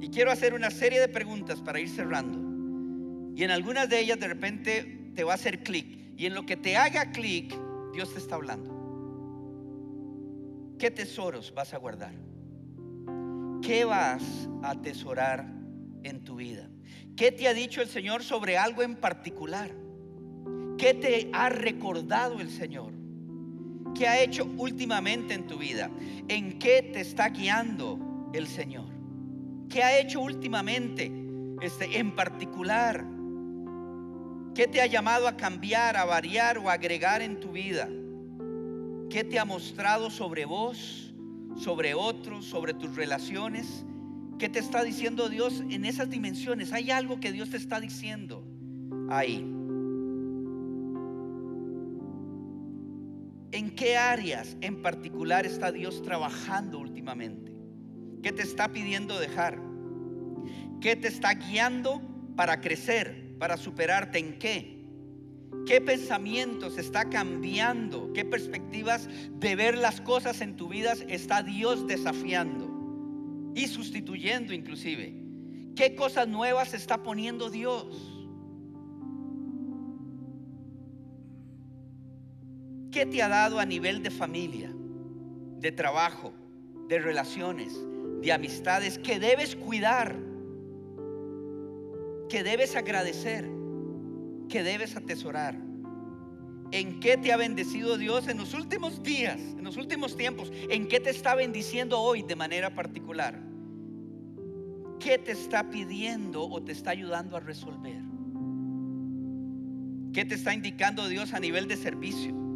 Y 0.00 0.08
quiero 0.08 0.30
hacer 0.30 0.54
una 0.54 0.70
serie 0.70 1.00
de 1.00 1.08
preguntas 1.08 1.60
para 1.60 1.80
ir 1.80 1.88
cerrando. 1.88 2.48
Y 3.36 3.44
en 3.44 3.50
algunas 3.50 3.88
de 3.88 4.00
ellas 4.00 4.18
de 4.18 4.28
repente 4.28 5.12
te 5.14 5.24
va 5.24 5.32
a 5.32 5.34
hacer 5.34 5.62
clic. 5.62 5.98
Y 6.16 6.26
en 6.26 6.34
lo 6.34 6.46
que 6.46 6.56
te 6.56 6.76
haga 6.76 7.12
clic, 7.12 7.54
Dios 7.92 8.12
te 8.12 8.18
está 8.18 8.36
hablando. 8.36 8.76
¿Qué 10.78 10.90
tesoros 10.90 11.52
vas 11.54 11.74
a 11.74 11.78
guardar? 11.78 12.14
¿Qué 13.62 13.84
vas 13.84 14.22
a 14.62 14.70
atesorar 14.70 15.46
en 16.02 16.24
tu 16.24 16.36
vida? 16.36 16.68
¿Qué 17.16 17.32
te 17.32 17.48
ha 17.48 17.54
dicho 17.54 17.82
el 17.82 17.88
Señor 17.88 18.22
sobre 18.22 18.56
algo 18.56 18.82
en 18.82 18.96
particular? 18.96 19.70
¿Qué 20.78 20.94
te 20.94 21.28
ha 21.32 21.48
recordado 21.48 22.40
el 22.40 22.50
Señor? 22.50 22.97
¿Qué 23.94 24.06
ha 24.06 24.20
hecho 24.22 24.44
últimamente 24.56 25.34
en 25.34 25.46
tu 25.46 25.58
vida? 25.58 25.90
¿En 26.28 26.58
qué 26.58 26.82
te 26.82 27.00
está 27.00 27.28
guiando 27.30 28.30
el 28.32 28.46
Señor? 28.46 28.86
¿Qué 29.68 29.82
ha 29.82 29.98
hecho 29.98 30.20
últimamente 30.20 31.12
este, 31.60 31.98
en 31.98 32.14
particular? 32.14 33.04
¿Qué 34.54 34.66
te 34.66 34.80
ha 34.80 34.86
llamado 34.86 35.28
a 35.28 35.36
cambiar, 35.36 35.96
a 35.96 36.04
variar 36.04 36.58
o 36.58 36.70
agregar 36.70 37.22
en 37.22 37.38
tu 37.40 37.52
vida? 37.52 37.88
¿Qué 39.10 39.24
te 39.24 39.38
ha 39.38 39.44
mostrado 39.44 40.10
sobre 40.10 40.44
vos, 40.44 41.14
sobre 41.56 41.94
otros, 41.94 42.44
sobre 42.44 42.74
tus 42.74 42.96
relaciones? 42.96 43.84
¿Qué 44.38 44.48
te 44.48 44.58
está 44.58 44.84
diciendo 44.84 45.28
Dios 45.28 45.62
en 45.70 45.84
esas 45.84 46.10
dimensiones? 46.10 46.72
Hay 46.72 46.90
algo 46.90 47.20
que 47.20 47.32
Dios 47.32 47.50
te 47.50 47.56
está 47.56 47.80
diciendo 47.80 48.44
ahí. 49.10 49.57
¿En 53.58 53.74
qué 53.74 53.96
áreas 53.96 54.56
en 54.60 54.82
particular 54.82 55.44
está 55.44 55.72
Dios 55.72 56.00
trabajando 56.02 56.78
últimamente? 56.78 57.50
¿Qué 58.22 58.30
te 58.30 58.42
está 58.42 58.68
pidiendo 58.68 59.18
dejar? 59.18 59.58
¿Qué 60.80 60.94
te 60.94 61.08
está 61.08 61.34
guiando 61.34 62.00
para 62.36 62.60
crecer? 62.60 63.28
para 63.38 63.56
superarte 63.56 64.18
en 64.18 64.38
qué? 64.38 64.78
¿Qué 65.66 65.80
pensamientos 65.80 66.78
está 66.78 67.08
cambiando? 67.08 68.12
¿Qué 68.12 68.24
perspectivas 68.24 69.08
de 69.40 69.56
ver 69.56 69.76
las 69.78 70.00
cosas 70.00 70.40
en 70.40 70.56
tu 70.56 70.68
vida 70.68 70.94
está 71.08 71.42
Dios 71.42 71.86
desafiando 71.86 73.52
y 73.54 73.66
sustituyendo 73.66 74.52
inclusive? 74.52 75.14
¿Qué 75.74 75.94
cosas 75.94 76.28
nuevas 76.28 76.74
está 76.74 77.02
poniendo 77.02 77.50
Dios? 77.50 78.17
¿Qué 82.98 83.06
te 83.06 83.22
ha 83.22 83.28
dado 83.28 83.60
a 83.60 83.64
nivel 83.64 84.02
de 84.02 84.10
familia, 84.10 84.72
de 85.60 85.70
trabajo, 85.70 86.32
de 86.88 86.98
relaciones, 86.98 87.72
de 88.20 88.32
amistades 88.32 88.98
que 88.98 89.20
debes 89.20 89.54
cuidar? 89.54 90.16
que 92.28 92.42
debes 92.42 92.74
agradecer, 92.74 93.48
que 94.48 94.64
debes 94.64 94.96
atesorar. 94.96 95.56
¿En 96.72 96.98
qué 96.98 97.16
te 97.16 97.32
ha 97.32 97.36
bendecido 97.36 97.98
Dios 97.98 98.26
en 98.26 98.36
los 98.36 98.52
últimos 98.52 99.00
días, 99.04 99.38
en 99.38 99.62
los 99.62 99.76
últimos 99.76 100.16
tiempos? 100.16 100.50
¿En 100.68 100.88
qué 100.88 100.98
te 100.98 101.10
está 101.10 101.36
bendiciendo 101.36 102.00
hoy 102.00 102.24
de 102.24 102.34
manera 102.34 102.74
particular? 102.74 103.40
¿Qué 104.98 105.18
te 105.18 105.30
está 105.30 105.70
pidiendo 105.70 106.42
o 106.42 106.60
te 106.64 106.72
está 106.72 106.90
ayudando 106.90 107.36
a 107.36 107.40
resolver? 107.40 108.02
¿Qué 110.12 110.24
te 110.24 110.34
está 110.34 110.52
indicando 110.52 111.06
Dios 111.06 111.32
a 111.32 111.38
nivel 111.38 111.68
de 111.68 111.76
servicio? 111.76 112.47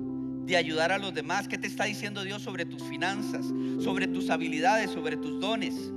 De 0.44 0.56
ayudar 0.56 0.92
a 0.92 0.98
los 0.98 1.14
demás. 1.14 1.48
¿Qué 1.48 1.58
te 1.58 1.66
está 1.66 1.84
diciendo 1.84 2.24
Dios 2.24 2.42
sobre 2.42 2.64
tus 2.64 2.82
finanzas, 2.82 3.46
sobre 3.80 4.08
tus 4.08 4.30
habilidades, 4.30 4.90
sobre 4.90 5.16
tus 5.16 5.40
dones? 5.40 5.92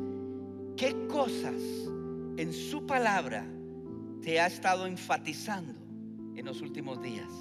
¿Qué 0.77 1.07
cosas 1.07 1.55
en 2.37 2.53
su 2.53 2.85
palabra 2.85 3.45
te 4.21 4.39
ha 4.39 4.47
estado 4.47 4.87
enfatizando 4.87 5.73
en 6.35 6.45
los 6.45 6.61
últimos 6.61 7.01
días? 7.01 7.31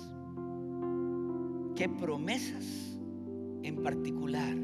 ¿Qué 1.77 1.89
promesas 1.89 2.65
en 3.63 3.83
particular 3.83 4.55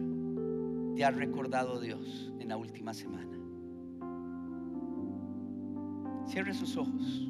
te 0.94 1.04
ha 1.04 1.10
recordado 1.10 1.80
Dios 1.80 2.32
en 2.38 2.48
la 2.48 2.56
última 2.56 2.94
semana? 2.94 3.36
Cierre 6.28 6.54
sus 6.54 6.76
ojos. 6.76 7.28